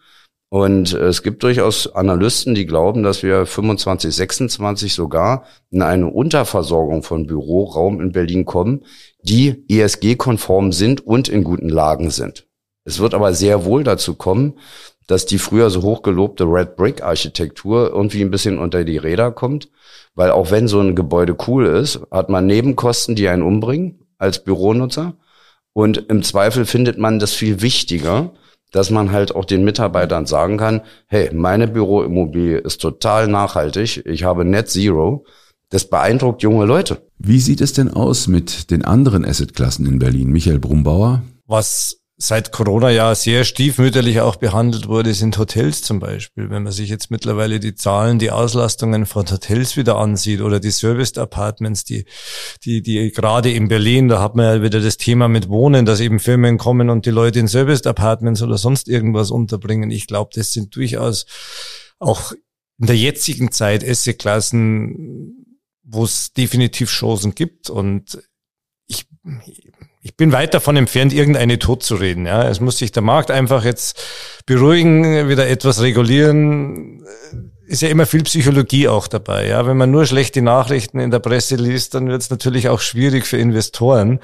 Und 0.48 0.92
es 0.92 1.24
gibt 1.24 1.42
durchaus 1.42 1.92
Analysten, 1.92 2.54
die 2.54 2.66
glauben, 2.66 3.02
dass 3.02 3.24
wir 3.24 3.46
25, 3.46 4.14
26 4.14 4.94
sogar 4.94 5.42
in 5.70 5.82
eine 5.82 6.06
Unterversorgung 6.06 7.02
von 7.02 7.26
Büroraum 7.26 8.00
in 8.00 8.12
Berlin 8.12 8.44
kommen, 8.44 8.84
die 9.24 9.64
ESG-konform 9.68 10.70
sind 10.70 11.04
und 11.04 11.28
in 11.28 11.42
guten 11.42 11.68
Lagen 11.68 12.10
sind. 12.10 12.46
Es 12.84 13.00
wird 13.00 13.14
aber 13.14 13.34
sehr 13.34 13.64
wohl 13.64 13.82
dazu 13.82 14.14
kommen, 14.14 14.54
dass 15.06 15.26
die 15.26 15.38
früher 15.38 15.70
so 15.70 15.82
hochgelobte 15.82 16.44
Red 16.44 16.76
Brick 16.76 17.02
Architektur 17.02 17.90
irgendwie 17.90 18.22
ein 18.22 18.30
bisschen 18.30 18.58
unter 18.58 18.84
die 18.84 18.98
Räder 18.98 19.32
kommt 19.32 19.68
weil 20.14 20.30
auch 20.30 20.50
wenn 20.50 20.68
so 20.68 20.80
ein 20.80 20.94
Gebäude 20.94 21.36
cool 21.46 21.66
ist, 21.66 22.00
hat 22.10 22.28
man 22.28 22.46
Nebenkosten, 22.46 23.14
die 23.14 23.28
einen 23.28 23.42
umbringen 23.42 24.00
als 24.18 24.44
Büronutzer. 24.44 25.14
Und 25.72 25.96
im 26.10 26.22
Zweifel 26.22 26.66
findet 26.66 26.98
man 26.98 27.18
das 27.18 27.32
viel 27.32 27.62
wichtiger, 27.62 28.32
dass 28.72 28.90
man 28.90 29.10
halt 29.10 29.34
auch 29.34 29.44
den 29.44 29.64
Mitarbeitern 29.64 30.26
sagen 30.26 30.58
kann, 30.58 30.82
hey, 31.06 31.30
meine 31.32 31.68
Büroimmobilie 31.68 32.58
ist 32.58 32.80
total 32.80 33.28
nachhaltig, 33.28 34.04
ich 34.06 34.24
habe 34.24 34.44
Net 34.44 34.68
Zero. 34.68 35.24
Das 35.70 35.88
beeindruckt 35.88 36.42
junge 36.42 36.66
Leute. 36.66 37.00
Wie 37.18 37.40
sieht 37.40 37.62
es 37.62 37.72
denn 37.72 37.88
aus 37.88 38.28
mit 38.28 38.70
den 38.70 38.84
anderen 38.84 39.24
Assetklassen 39.24 39.86
in 39.86 39.98
Berlin? 39.98 40.30
Michael 40.30 40.58
Brumbauer? 40.58 41.22
Was 41.46 42.01
seit 42.22 42.52
Corona 42.52 42.90
ja 42.90 43.14
sehr 43.14 43.44
stiefmütterlich 43.44 44.20
auch 44.20 44.36
behandelt 44.36 44.86
wurde, 44.86 45.12
sind 45.12 45.36
Hotels 45.38 45.82
zum 45.82 45.98
Beispiel. 45.98 46.50
Wenn 46.50 46.62
man 46.62 46.72
sich 46.72 46.88
jetzt 46.88 47.10
mittlerweile 47.10 47.58
die 47.58 47.74
Zahlen, 47.74 48.20
die 48.20 48.30
Auslastungen 48.30 49.06
von 49.06 49.28
Hotels 49.28 49.76
wieder 49.76 49.96
ansieht 49.96 50.40
oder 50.40 50.60
die 50.60 50.70
Serviced 50.70 51.18
Apartments, 51.18 51.84
die, 51.84 52.04
die, 52.64 52.80
die 52.80 53.10
gerade 53.10 53.50
in 53.50 53.66
Berlin, 53.66 54.08
da 54.08 54.20
hat 54.20 54.36
man 54.36 54.46
ja 54.46 54.62
wieder 54.62 54.80
das 54.80 54.98
Thema 54.98 55.26
mit 55.26 55.48
Wohnen, 55.48 55.84
dass 55.84 55.98
eben 55.98 56.20
Firmen 56.20 56.58
kommen 56.58 56.90
und 56.90 57.06
die 57.06 57.10
Leute 57.10 57.40
in 57.40 57.48
Serviced 57.48 57.86
Apartments 57.88 58.40
oder 58.40 58.56
sonst 58.56 58.88
irgendwas 58.88 59.32
unterbringen. 59.32 59.90
Ich 59.90 60.06
glaube, 60.06 60.30
das 60.32 60.52
sind 60.52 60.76
durchaus 60.76 61.26
auch 61.98 62.32
in 62.78 62.86
der 62.86 62.96
jetzigen 62.96 63.50
Zeit 63.50 63.82
Esseklassen, 63.82 65.58
wo 65.82 66.04
es 66.04 66.32
definitiv 66.32 66.88
Chancen 66.88 67.34
gibt 67.34 67.68
und 67.68 68.22
ich 68.86 69.06
ich 70.02 70.16
bin 70.16 70.32
weit 70.32 70.52
davon 70.52 70.76
entfernt, 70.76 71.12
irgendeine 71.12 71.60
tot 71.60 71.84
zu 71.84 71.94
reden. 71.94 72.26
Ja, 72.26 72.48
es 72.48 72.60
muss 72.60 72.78
sich 72.78 72.90
der 72.90 73.02
Markt 73.02 73.30
einfach 73.30 73.64
jetzt 73.64 74.02
beruhigen, 74.46 75.28
wieder 75.28 75.48
etwas 75.48 75.80
regulieren. 75.80 77.04
Ist 77.66 77.82
ja 77.82 77.88
immer 77.88 78.04
viel 78.04 78.24
Psychologie 78.24 78.88
auch 78.88 79.06
dabei. 79.06 79.46
Ja, 79.46 79.64
wenn 79.64 79.76
man 79.76 79.92
nur 79.92 80.04
schlechte 80.04 80.42
Nachrichten 80.42 80.98
in 80.98 81.12
der 81.12 81.20
Presse 81.20 81.54
liest, 81.54 81.94
dann 81.94 82.08
wird 82.08 82.20
es 82.20 82.30
natürlich 82.30 82.68
auch 82.68 82.80
schwierig 82.80 83.26
für 83.26 83.36
Investoren. 83.36 84.18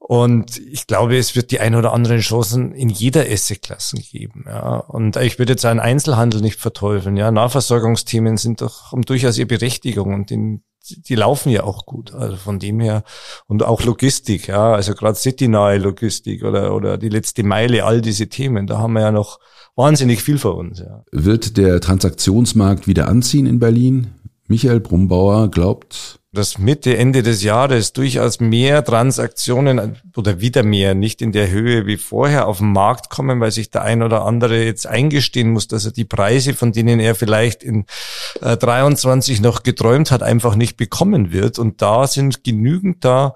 Und 0.00 0.58
ich 0.58 0.86
glaube, 0.88 1.16
es 1.16 1.36
wird 1.36 1.52
die 1.52 1.60
ein 1.60 1.76
oder 1.76 1.92
anderen 1.92 2.20
Chancen 2.20 2.72
in 2.74 2.90
jeder 2.90 3.22
Assetklasse 3.22 3.96
geben. 3.96 4.44
Ja. 4.46 4.78
Und 4.78 5.16
ich 5.16 5.38
würde 5.38 5.52
jetzt 5.52 5.64
einen 5.64 5.80
Einzelhandel 5.80 6.40
nicht 6.40 6.58
verteufeln. 6.58 7.16
Ja. 7.16 7.30
Nahversorgungsthemen 7.30 8.36
sind 8.36 8.60
doch 8.60 8.90
haben 8.90 9.02
durchaus 9.02 9.38
ihre 9.38 9.46
Berechtigung 9.46 10.12
und 10.12 10.30
in 10.32 10.62
die 10.88 11.14
laufen 11.14 11.50
ja 11.50 11.64
auch 11.64 11.86
gut. 11.86 12.12
Also 12.14 12.36
von 12.36 12.58
dem 12.58 12.80
her 12.80 13.04
und 13.46 13.62
auch 13.62 13.82
Logistik, 13.84 14.48
ja, 14.48 14.72
also 14.72 14.94
gerade 14.94 15.16
citynahe 15.16 15.78
Logistik 15.78 16.44
oder 16.44 16.74
oder 16.74 16.98
die 16.98 17.08
letzte 17.08 17.42
Meile, 17.42 17.84
all 17.84 18.00
diese 18.00 18.28
Themen, 18.28 18.66
da 18.66 18.78
haben 18.78 18.92
wir 18.94 19.02
ja 19.02 19.12
noch 19.12 19.38
wahnsinnig 19.76 20.22
viel 20.22 20.38
vor 20.38 20.56
uns. 20.56 20.80
Ja. 20.80 21.04
Wird 21.10 21.56
der 21.56 21.80
Transaktionsmarkt 21.80 22.86
wieder 22.86 23.08
anziehen 23.08 23.46
in 23.46 23.58
Berlin? 23.58 24.12
Michael 24.46 24.80
Brumbauer 24.80 25.50
glaubt, 25.50 26.20
dass 26.34 26.58
Mitte, 26.58 26.96
Ende 26.96 27.22
des 27.22 27.42
Jahres 27.42 27.92
durchaus 27.92 28.40
mehr 28.40 28.84
Transaktionen 28.84 29.96
oder 30.16 30.40
wieder 30.40 30.62
mehr, 30.62 30.94
nicht 30.94 31.22
in 31.22 31.32
der 31.32 31.50
Höhe 31.50 31.86
wie 31.86 31.96
vorher, 31.96 32.48
auf 32.48 32.58
den 32.58 32.72
Markt 32.72 33.08
kommen, 33.08 33.40
weil 33.40 33.52
sich 33.52 33.70
der 33.70 33.82
ein 33.82 34.02
oder 34.02 34.24
andere 34.24 34.64
jetzt 34.64 34.86
eingestehen 34.86 35.50
muss, 35.50 35.68
dass 35.68 35.86
er 35.86 35.92
die 35.92 36.04
Preise, 36.04 36.54
von 36.54 36.72
denen 36.72 37.00
er 37.00 37.14
vielleicht 37.14 37.62
in 37.62 37.86
äh, 38.42 38.56
23 38.56 39.40
noch 39.40 39.62
geträumt 39.62 40.10
hat, 40.10 40.22
einfach 40.22 40.56
nicht 40.56 40.76
bekommen 40.76 41.32
wird. 41.32 41.58
Und 41.58 41.80
da 41.80 42.06
sind 42.06 42.44
genügend 42.44 43.04
da, 43.04 43.34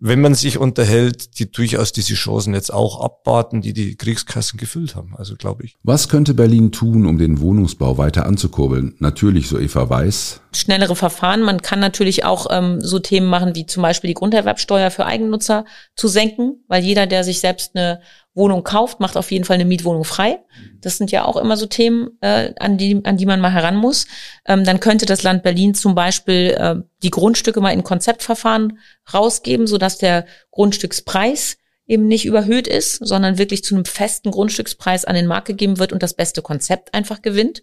wenn 0.00 0.20
man 0.20 0.34
sich 0.34 0.58
unterhält, 0.58 1.38
die 1.38 1.50
durchaus 1.50 1.92
diese 1.92 2.14
Chancen 2.14 2.54
jetzt 2.54 2.72
auch 2.72 3.00
abwarten, 3.00 3.60
die 3.60 3.72
die 3.72 3.96
Kriegskassen 3.96 4.58
gefüllt 4.58 4.96
haben. 4.96 5.14
Also 5.16 5.36
glaube 5.36 5.64
ich. 5.64 5.76
Was 5.82 6.08
könnte 6.08 6.34
Berlin 6.34 6.72
tun, 6.72 7.06
um 7.06 7.18
den 7.18 7.40
Wohnungsbau 7.40 7.98
weiter 7.98 8.26
anzukurbeln? 8.26 8.94
Natürlich, 8.98 9.48
so 9.48 9.58
Eva 9.58 9.88
Weiß. 9.88 10.40
Schnellere 10.52 10.96
Verfahren. 10.96 11.42
Man 11.42 11.62
kann 11.62 11.80
natürlich 11.80 12.24
auch 12.24 12.46
ähm, 12.50 12.80
so 12.80 12.98
Themen 12.98 13.28
machen, 13.28 13.54
wie 13.54 13.66
zum 13.66 13.82
Beispiel 13.82 14.08
die 14.08 14.14
Grunderwerbsteuer 14.14 14.90
für 14.90 15.06
Eigennutzer 15.06 15.64
zu 15.96 16.08
senken, 16.08 16.64
weil 16.68 16.84
jeder, 16.84 17.06
der 17.06 17.24
sich 17.24 17.40
selbst 17.40 17.74
eine 17.74 18.00
Wohnung 18.34 18.64
kauft, 18.64 18.98
macht 18.98 19.16
auf 19.16 19.30
jeden 19.30 19.44
Fall 19.44 19.54
eine 19.54 19.66
Mietwohnung 19.66 20.04
frei. 20.04 20.38
Das 20.80 20.96
sind 20.96 21.12
ja 21.12 21.24
auch 21.24 21.36
immer 21.36 21.56
so 21.56 21.66
Themen, 21.66 22.18
äh, 22.22 22.54
an, 22.58 22.78
die, 22.78 23.00
an 23.04 23.18
die 23.18 23.26
man 23.26 23.40
mal 23.40 23.52
heran 23.52 23.76
muss. 23.76 24.06
Ähm, 24.46 24.64
dann 24.64 24.80
könnte 24.80 25.04
das 25.04 25.22
Land 25.22 25.42
Berlin 25.42 25.74
zum 25.74 25.94
Beispiel 25.94 26.56
äh, 26.58 26.76
die 27.02 27.10
Grundstücke 27.10 27.60
mal 27.60 27.72
in 27.72 27.84
Konzeptverfahren 27.84 28.78
rausgeben, 29.12 29.66
sodass 29.66 29.98
der 29.98 30.24
Grundstückspreis 30.50 31.58
eben 31.86 32.08
nicht 32.08 32.24
überhöht 32.24 32.68
ist, 32.68 32.96
sondern 33.06 33.38
wirklich 33.38 33.64
zu 33.64 33.74
einem 33.74 33.84
festen 33.84 34.30
Grundstückspreis 34.30 35.04
an 35.04 35.14
den 35.14 35.26
Markt 35.26 35.48
gegeben 35.48 35.78
wird 35.78 35.92
und 35.92 36.02
das 36.02 36.14
beste 36.14 36.40
Konzept 36.40 36.94
einfach 36.94 37.20
gewinnt. 37.20 37.62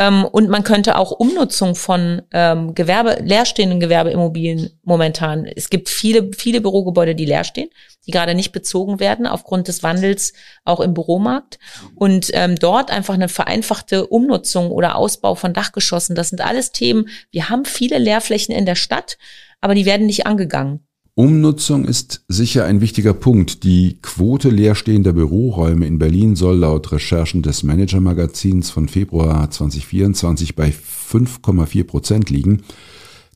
Ähm, 0.00 0.24
und 0.24 0.48
man 0.48 0.64
könnte 0.64 0.96
auch 0.96 1.10
Umnutzung 1.10 1.74
von 1.74 2.22
ähm, 2.32 2.74
Gewerbe, 2.74 3.18
leerstehenden 3.22 3.80
Gewerbeimmobilien 3.80 4.70
momentan. 4.82 5.44
Es 5.44 5.68
gibt 5.68 5.90
viele, 5.90 6.30
viele 6.34 6.62
Bürogebäude, 6.62 7.14
die 7.14 7.26
leer 7.26 7.44
stehen, 7.44 7.68
die 8.06 8.10
gerade 8.10 8.34
nicht 8.34 8.50
bezogen 8.50 8.98
werden 8.98 9.26
aufgrund 9.26 9.68
des 9.68 9.82
Wandels 9.82 10.32
auch 10.64 10.80
im 10.80 10.94
Büromarkt. 10.94 11.58
Und 11.96 12.30
ähm, 12.32 12.56
dort 12.56 12.90
einfach 12.90 13.12
eine 13.12 13.28
vereinfachte 13.28 14.06
Umnutzung 14.06 14.70
oder 14.70 14.96
Ausbau 14.96 15.34
von 15.34 15.52
Dachgeschossen. 15.52 16.16
Das 16.16 16.30
sind 16.30 16.40
alles 16.40 16.72
Themen. 16.72 17.10
Wir 17.30 17.50
haben 17.50 17.66
viele 17.66 17.98
Leerflächen 17.98 18.54
in 18.54 18.64
der 18.64 18.76
Stadt, 18.76 19.18
aber 19.60 19.74
die 19.74 19.84
werden 19.84 20.06
nicht 20.06 20.26
angegangen. 20.26 20.86
Umnutzung 21.14 21.84
ist 21.84 22.24
sicher 22.28 22.64
ein 22.64 22.80
wichtiger 22.80 23.12
Punkt. 23.12 23.64
Die 23.64 23.98
Quote 24.00 24.48
leerstehender 24.48 25.12
Büroräume 25.12 25.86
in 25.86 25.98
Berlin 25.98 26.36
soll 26.36 26.58
laut 26.58 26.92
Recherchen 26.92 27.42
des 27.42 27.62
Manager-Magazins 27.62 28.70
von 28.70 28.88
Februar 28.88 29.50
2024 29.50 30.54
bei 30.54 30.68
5,4 30.70 31.84
Prozent 31.84 32.30
liegen. 32.30 32.62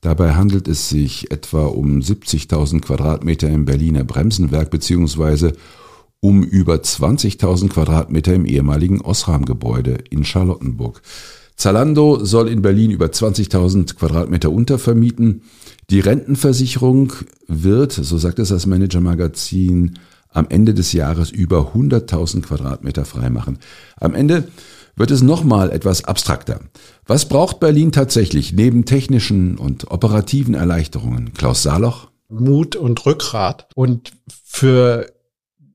Dabei 0.00 0.34
handelt 0.34 0.68
es 0.68 0.88
sich 0.88 1.30
etwa 1.30 1.66
um 1.66 1.98
70.000 1.98 2.80
Quadratmeter 2.80 3.48
im 3.48 3.64
Berliner 3.64 4.04
Bremsenwerk 4.04 4.70
beziehungsweise 4.70 5.54
um 6.20 6.42
über 6.42 6.76
20.000 6.76 7.70
Quadratmeter 7.70 8.34
im 8.34 8.46
ehemaligen 8.46 9.00
Osram-Gebäude 9.00 9.98
in 10.10 10.24
Charlottenburg. 10.24 11.02
Zalando 11.56 12.24
soll 12.24 12.48
in 12.48 12.62
Berlin 12.62 12.90
über 12.90 13.06
20.000 13.06 13.96
Quadratmeter 13.96 14.50
untervermieten. 14.50 15.42
Die 15.90 16.00
Rentenversicherung 16.00 17.12
wird, 17.46 17.92
so 17.92 18.18
sagt 18.18 18.38
es 18.38 18.48
das 18.48 18.66
Manager-Magazin, 18.66 19.98
am 20.30 20.46
Ende 20.48 20.74
des 20.74 20.92
Jahres 20.92 21.30
über 21.30 21.72
100.000 21.74 22.42
Quadratmeter 22.42 23.04
freimachen. 23.04 23.58
Am 23.96 24.14
Ende 24.14 24.48
wird 24.96 25.10
es 25.10 25.22
nochmal 25.22 25.70
etwas 25.70 26.04
abstrakter. 26.04 26.60
Was 27.06 27.28
braucht 27.28 27.60
Berlin 27.60 27.92
tatsächlich 27.92 28.52
neben 28.52 28.84
technischen 28.84 29.56
und 29.56 29.90
operativen 29.90 30.54
Erleichterungen? 30.54 31.32
Klaus 31.34 31.62
Saloch? 31.62 32.10
Mut 32.28 32.76
und 32.76 33.04
Rückgrat. 33.06 33.68
Und 33.74 34.12
für 34.42 35.13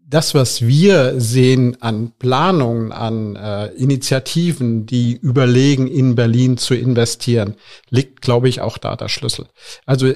das, 0.10 0.34
was 0.34 0.66
wir 0.66 1.20
sehen 1.20 1.78
an 1.82 2.14
Planungen, 2.18 2.92
an 2.92 3.36
äh, 3.36 3.68
Initiativen, 3.68 4.88
die 4.88 5.16
überlegen, 5.16 5.88
in 5.88 6.16
Berlin 6.16 6.58
zu 6.58 6.74
investieren, 6.74 7.56
liegt, 7.90 8.22
glaube 8.22 8.50
ich, 8.50 8.62
auch 8.62 8.80
da 8.80 8.96
der 8.96 9.08
Schlüssel. 9.08 9.46
Also 9.86 10.12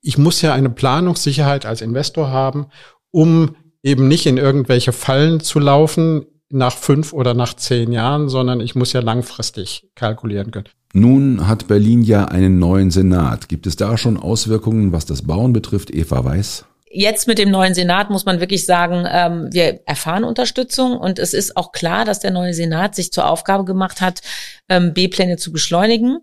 ich 0.00 0.16
muss 0.16 0.42
ja 0.42 0.54
eine 0.54 0.70
Planungssicherheit 0.70 1.66
als 1.66 1.80
Investor 1.80 2.30
haben, 2.30 2.66
um 3.10 3.56
eben 3.82 4.06
nicht 4.06 4.26
in 4.26 4.38
irgendwelche 4.38 4.92
Fallen 4.92 5.40
zu 5.40 5.58
laufen 5.58 6.26
nach 6.48 6.76
fünf 6.76 7.12
oder 7.12 7.34
nach 7.34 7.54
zehn 7.54 7.90
Jahren, 7.90 8.28
sondern 8.28 8.60
ich 8.60 8.76
muss 8.76 8.92
ja 8.92 9.00
langfristig 9.00 9.90
kalkulieren 9.96 10.52
können. 10.52 10.68
Nun 10.92 11.48
hat 11.48 11.66
Berlin 11.66 12.02
ja 12.02 12.26
einen 12.26 12.58
neuen 12.58 12.90
Senat. 12.90 13.48
Gibt 13.48 13.66
es 13.66 13.76
da 13.76 13.96
schon 13.96 14.18
Auswirkungen, 14.18 14.92
was 14.92 15.06
das 15.06 15.22
Bauen 15.22 15.52
betrifft? 15.52 15.90
Eva 15.90 16.24
Weiß? 16.24 16.66
Jetzt 16.94 17.26
mit 17.26 17.38
dem 17.38 17.50
neuen 17.50 17.72
Senat 17.72 18.10
muss 18.10 18.26
man 18.26 18.40
wirklich 18.40 18.66
sagen, 18.66 19.06
ähm, 19.10 19.48
wir 19.50 19.80
erfahren 19.86 20.24
Unterstützung 20.24 20.98
und 20.98 21.18
es 21.18 21.32
ist 21.32 21.56
auch 21.56 21.72
klar, 21.72 22.04
dass 22.04 22.20
der 22.20 22.30
neue 22.30 22.52
Senat 22.52 22.94
sich 22.94 23.12
zur 23.12 23.30
Aufgabe 23.30 23.64
gemacht 23.64 24.02
hat, 24.02 24.20
ähm, 24.68 24.92
B-Pläne 24.92 25.38
zu 25.38 25.52
beschleunigen 25.52 26.18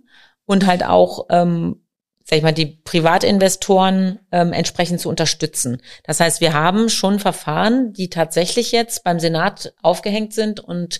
und 0.46 0.68
halt 0.68 0.86
auch, 0.86 1.26
ähm, 1.32 1.82
sag 2.24 2.38
ich 2.38 2.44
mal, 2.44 2.52
die 2.52 2.68
Privatinvestoren 2.68 4.20
ähm, 4.32 4.54
entsprechend 4.54 5.00
zu 5.00 5.10
unterstützen. 5.10 5.82
Das 6.04 6.20
heißt, 6.20 6.40
wir 6.40 6.54
haben 6.54 6.90
schon 6.90 7.20
Verfahren, 7.20 7.92
die 7.94 8.12
tatsächlich 8.12 8.72
jetzt 8.72 9.04
beim 9.04 9.20
Senat 9.20 9.74
aufgehängt 9.82 10.36
sind 10.36 10.60
und 10.60 11.00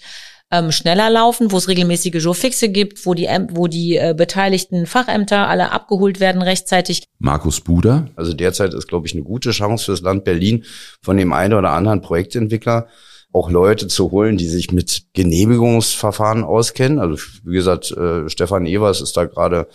ähm, 0.52 0.72
schneller 0.72 1.10
laufen, 1.10 1.52
wo 1.52 1.58
es 1.58 1.68
regelmäßige 1.68 2.24
Jourfixe 2.24 2.70
gibt, 2.70 3.06
wo 3.06 3.14
die, 3.14 3.28
wo 3.52 3.68
die 3.68 3.98
äh, 3.98 4.14
beteiligten 4.18 4.86
Fachämter 4.86 5.48
alle 5.48 5.72
abgeholt 5.72 6.20
werden 6.20 6.42
rechtzeitig. 6.42 7.04
Markus 7.20 7.62
Buder. 7.62 8.10
Also 8.16 8.34
derzeit 8.34 8.74
ist, 8.74 8.88
glaube 8.88 9.08
ich, 9.08 9.14
eine 9.14 9.24
gute 9.24 9.52
Chance 9.52 9.86
für 9.86 9.92
das 9.92 10.02
Land 10.02 10.24
Berlin 10.24 10.66
von 11.02 11.18
dem 11.18 11.34
einen 11.34 11.54
oder 11.54 11.72
anderen 11.72 12.02
Projektentwickler 12.02 12.88
auch 13.32 13.52
Leute 13.52 13.88
zu 13.88 14.12
holen, 14.12 14.38
die 14.38 14.48
sich 14.48 14.72
mit 14.72 15.04
Genehmigungsverfahren 15.14 16.44
auskennen. 16.44 17.00
Also 17.00 17.24
wie 17.44 17.54
gesagt, 17.54 17.92
äh, 17.92 18.28
Stefan 18.28 18.66
Evers 18.66 19.02
ist 19.02 19.16
da 19.18 19.26
gerade 19.26 19.68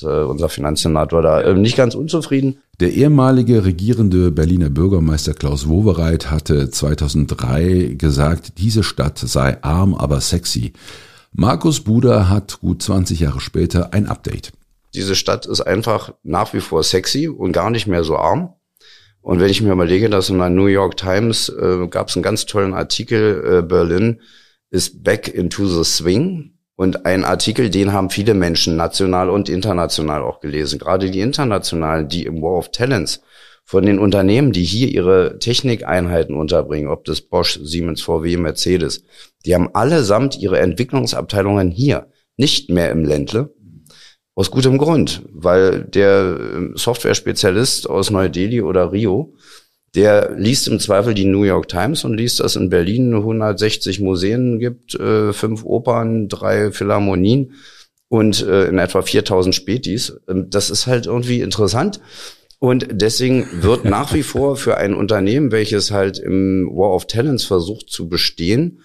äh, 0.00 0.06
unser 0.06 0.48
Finanzsenator 0.48 1.20
da 1.20 1.42
äh, 1.42 1.54
nicht 1.54 1.76
ganz 1.76 1.94
unzufrieden. 1.94 2.62
Der 2.82 2.92
ehemalige 2.94 3.64
regierende 3.64 4.32
Berliner 4.32 4.68
Bürgermeister 4.68 5.34
Klaus 5.34 5.68
Wowereit 5.68 6.32
hatte 6.32 6.68
2003 6.68 7.94
gesagt, 7.96 8.58
diese 8.58 8.82
Stadt 8.82 9.20
sei 9.20 9.62
arm, 9.62 9.94
aber 9.94 10.20
sexy. 10.20 10.72
Markus 11.30 11.78
Buder 11.84 12.28
hat 12.28 12.58
gut 12.58 12.82
20 12.82 13.20
Jahre 13.20 13.38
später 13.38 13.94
ein 13.94 14.08
Update. 14.08 14.50
Diese 14.94 15.14
Stadt 15.14 15.46
ist 15.46 15.60
einfach 15.60 16.14
nach 16.24 16.54
wie 16.54 16.60
vor 16.60 16.82
sexy 16.82 17.28
und 17.28 17.52
gar 17.52 17.70
nicht 17.70 17.86
mehr 17.86 18.02
so 18.02 18.16
arm. 18.16 18.52
Und 19.20 19.38
wenn 19.38 19.48
ich 19.48 19.62
mir 19.62 19.70
überlege, 19.70 20.10
dass 20.10 20.28
in 20.28 20.38
der 20.38 20.50
New 20.50 20.66
York 20.66 20.96
Times 20.96 21.50
äh, 21.50 21.86
gab 21.86 22.08
es 22.08 22.16
einen 22.16 22.24
ganz 22.24 22.46
tollen 22.46 22.74
Artikel, 22.74 23.58
äh, 23.60 23.62
Berlin 23.62 24.20
is 24.70 24.90
back 25.04 25.28
into 25.28 25.68
the 25.68 25.84
swing. 25.84 26.54
Und 26.82 27.06
ein 27.06 27.24
Artikel, 27.24 27.70
den 27.70 27.92
haben 27.92 28.10
viele 28.10 28.34
Menschen 28.34 28.74
national 28.74 29.30
und 29.30 29.48
international 29.48 30.20
auch 30.20 30.40
gelesen. 30.40 30.80
Gerade 30.80 31.12
die 31.12 31.20
internationalen, 31.20 32.08
die 32.08 32.24
im 32.24 32.42
War 32.42 32.58
of 32.58 32.72
Talents 32.72 33.22
von 33.64 33.86
den 33.86 34.00
Unternehmen, 34.00 34.50
die 34.50 34.64
hier 34.64 34.88
ihre 34.88 35.38
Technikeinheiten 35.38 36.34
unterbringen, 36.34 36.88
ob 36.88 37.04
das 37.04 37.20
Bosch, 37.20 37.60
Siemens, 37.62 38.02
VW, 38.02 38.36
Mercedes, 38.36 39.04
die 39.46 39.54
haben 39.54 39.72
allesamt 39.72 40.36
ihre 40.40 40.58
Entwicklungsabteilungen 40.58 41.70
hier, 41.70 42.08
nicht 42.36 42.68
mehr 42.68 42.90
im 42.90 43.04
Ländle. 43.04 43.54
Aus 44.34 44.50
gutem 44.50 44.76
Grund, 44.76 45.22
weil 45.32 45.84
der 45.84 46.36
ähm, 46.36 46.72
Software-Spezialist 46.74 47.88
aus 47.88 48.10
Neu-Delhi 48.10 48.60
oder 48.60 48.90
Rio, 48.90 49.36
der 49.94 50.34
liest 50.36 50.68
im 50.68 50.80
Zweifel 50.80 51.14
die 51.14 51.26
New 51.26 51.44
York 51.44 51.68
Times 51.68 52.04
und 52.04 52.14
liest, 52.14 52.40
dass 52.40 52.56
in 52.56 52.70
Berlin 52.70 53.14
160 53.14 54.00
Museen 54.00 54.58
gibt, 54.58 54.94
äh, 54.94 55.32
fünf 55.32 55.64
Opern, 55.64 56.28
drei 56.28 56.72
Philharmonien 56.72 57.54
und 58.08 58.42
äh, 58.42 58.66
in 58.66 58.78
etwa 58.78 59.02
4000 59.02 59.54
Spätis. 59.54 60.14
Ähm, 60.28 60.48
das 60.48 60.70
ist 60.70 60.86
halt 60.86 61.06
irgendwie 61.06 61.40
interessant. 61.40 62.00
Und 62.58 62.86
deswegen 62.90 63.46
wird 63.62 63.84
nach 63.86 64.14
wie 64.14 64.22
vor 64.22 64.56
für 64.56 64.78
ein 64.78 64.94
Unternehmen, 64.94 65.52
welches 65.52 65.90
halt 65.90 66.18
im 66.18 66.70
War 66.72 66.94
of 66.94 67.06
Talents 67.06 67.44
versucht 67.44 67.90
zu 67.90 68.08
bestehen, 68.08 68.80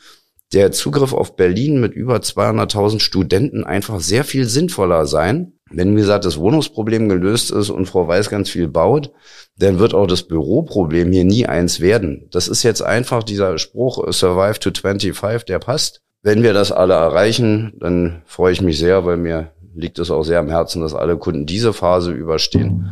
der 0.54 0.72
Zugriff 0.72 1.14
auf 1.14 1.36
Berlin 1.36 1.80
mit 1.80 1.94
über 1.94 2.18
200.000 2.18 3.00
Studenten 3.00 3.64
einfach 3.64 4.00
sehr 4.00 4.24
viel 4.24 4.46
sinnvoller 4.46 5.06
sein. 5.06 5.54
Wenn, 5.70 5.96
wie 5.96 6.00
gesagt, 6.00 6.24
das 6.24 6.38
Wohnungsproblem 6.38 7.10
gelöst 7.10 7.52
ist 7.52 7.70
und 7.70 7.88
Frau 7.88 8.08
Weiß 8.08 8.30
ganz 8.30 8.50
viel 8.50 8.70
baut, 8.70 9.12
dann 9.58 9.80
wird 9.80 9.94
auch 9.94 10.08
das 10.08 10.24
Büroproblem 10.24 11.12
hier 11.12 11.26
nie 11.26 11.46
eins 11.46 11.82
werden. 11.82 12.30
Das 12.32 12.48
ist 12.48 12.64
jetzt 12.64 12.82
einfach 12.82 13.24
dieser 13.24 13.58
Spruch, 13.58 14.12
survive 14.12 14.60
to 14.60 14.72
25, 14.72 15.44
der 15.44 15.60
passt. 15.60 16.02
Wenn 16.24 16.44
wir 16.44 16.54
das 16.54 16.72
alle 16.72 16.94
erreichen, 16.94 17.74
dann 17.80 18.22
freue 18.26 18.54
ich 18.54 18.62
mich 18.62 18.80
sehr, 18.80 19.06
weil 19.06 19.18
mir 19.18 19.52
liegt 19.76 20.00
es 20.00 20.10
auch 20.10 20.24
sehr 20.24 20.40
am 20.40 20.50
Herzen, 20.50 20.82
dass 20.82 20.96
alle 20.96 21.18
Kunden 21.18 21.46
diese 21.46 21.74
Phase 21.74 22.12
überstehen. 22.12 22.90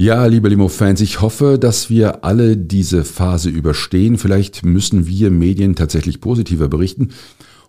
Ja, 0.00 0.24
liebe 0.24 0.48
Limo-Fans, 0.48 1.02
ich 1.02 1.20
hoffe, 1.20 1.58
dass 1.58 1.90
wir 1.90 2.24
alle 2.24 2.56
diese 2.56 3.04
Phase 3.04 3.50
überstehen. 3.50 4.16
Vielleicht 4.16 4.64
müssen 4.64 5.06
wir 5.06 5.30
Medien 5.30 5.76
tatsächlich 5.76 6.22
positiver 6.22 6.68
berichten. 6.68 7.10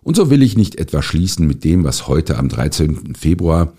Und 0.02 0.16
so 0.16 0.30
will 0.30 0.42
ich 0.42 0.56
nicht 0.56 0.76
etwa 0.76 1.02
schließen 1.02 1.46
mit 1.46 1.62
dem, 1.62 1.84
was 1.84 2.08
heute 2.08 2.38
am 2.38 2.48
13. 2.48 3.16
Februar 3.16 3.74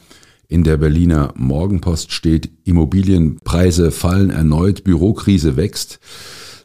in 0.49 0.63
der 0.63 0.77
Berliner 0.77 1.33
Morgenpost 1.35 2.11
steht. 2.11 2.51
Immobilienpreise 2.63 3.89
fallen 3.89 4.29
erneut, 4.29 4.83
Bürokrise 4.83 5.57
wächst, 5.57 5.99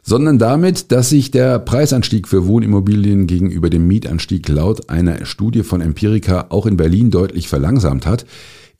sondern 0.03 0.37
damit, 0.37 0.91
dass 0.91 1.09
sich 1.09 1.31
der 1.31 1.57
Preisanstieg 1.57 2.27
für 2.27 2.45
Wohnimmobilien 2.45 3.25
gegenüber 3.25 3.71
dem 3.71 3.87
Mietanstieg 3.87 4.47
laut 4.47 4.91
einer 4.91 5.25
Studie 5.25 5.63
von 5.63 5.81
Empirica 5.81 6.45
auch 6.49 6.67
in 6.67 6.77
Berlin 6.77 7.09
deutlich 7.09 7.49
verlangsamt 7.49 8.05
hat. 8.05 8.27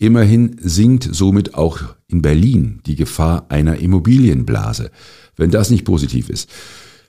Immerhin 0.01 0.55
sinkt 0.61 1.09
somit 1.11 1.55
auch 1.55 1.79
in 2.07 2.21
Berlin 2.21 2.79
die 2.85 2.95
Gefahr 2.95 3.47
einer 3.49 3.79
Immobilienblase, 3.79 4.91
wenn 5.35 5.51
das 5.51 5.69
nicht 5.69 5.83
positiv 5.83 6.29
ist. 6.29 6.49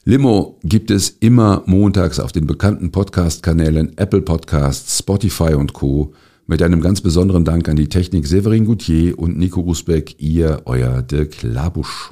Limo 0.05 0.59
gibt 0.65 0.91
es 0.91 1.09
immer 1.09 1.63
montags 1.67 2.19
auf 2.19 2.33
den 2.33 2.49
bekannten 2.49 2.91
Podcast-Kanälen 2.91 3.97
Apple 3.97 4.23
Podcasts, 4.23 4.99
Spotify 4.99 5.55
und 5.55 5.73
Co. 5.73 6.15
Mit 6.49 6.65
einem 6.65 6.81
ganz 6.81 7.01
besonderen 7.01 7.45
Dank 7.45 7.69
an 7.69 7.77
die 7.77 7.89
Technik 7.89 8.27
Severin 8.27 8.65
Goutier 8.65 9.17
und 9.17 9.39
Nico 9.39 9.61
Rusbeck, 9.61 10.17
ihr, 10.19 10.63
euer 10.65 11.03
Dirk 11.03 11.43
Labusch. 11.43 12.11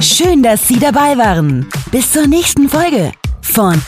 Schön, 0.00 0.42
dass 0.42 0.66
Sie 0.66 0.80
dabei 0.80 1.16
waren. 1.16 1.66
Bis 1.92 2.10
zur 2.10 2.26
nächsten 2.26 2.68
Folge 2.68 3.12
von 3.42 3.80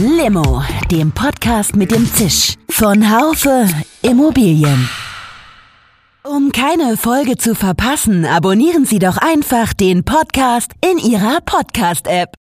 Limo, 0.00 0.62
dem 0.90 1.12
Podcast 1.12 1.76
mit 1.76 1.90
dem 1.90 2.10
Zisch 2.10 2.54
von 2.70 3.10
Haufe 3.10 3.68
Immobilien. 4.00 4.88
Um 6.22 6.52
keine 6.52 6.96
Folge 6.96 7.36
zu 7.36 7.54
verpassen, 7.54 8.24
abonnieren 8.24 8.86
Sie 8.86 8.98
doch 8.98 9.18
einfach 9.18 9.74
den 9.74 10.04
Podcast 10.04 10.72
in 10.80 10.96
Ihrer 10.96 11.40
Podcast-App. 11.44 12.39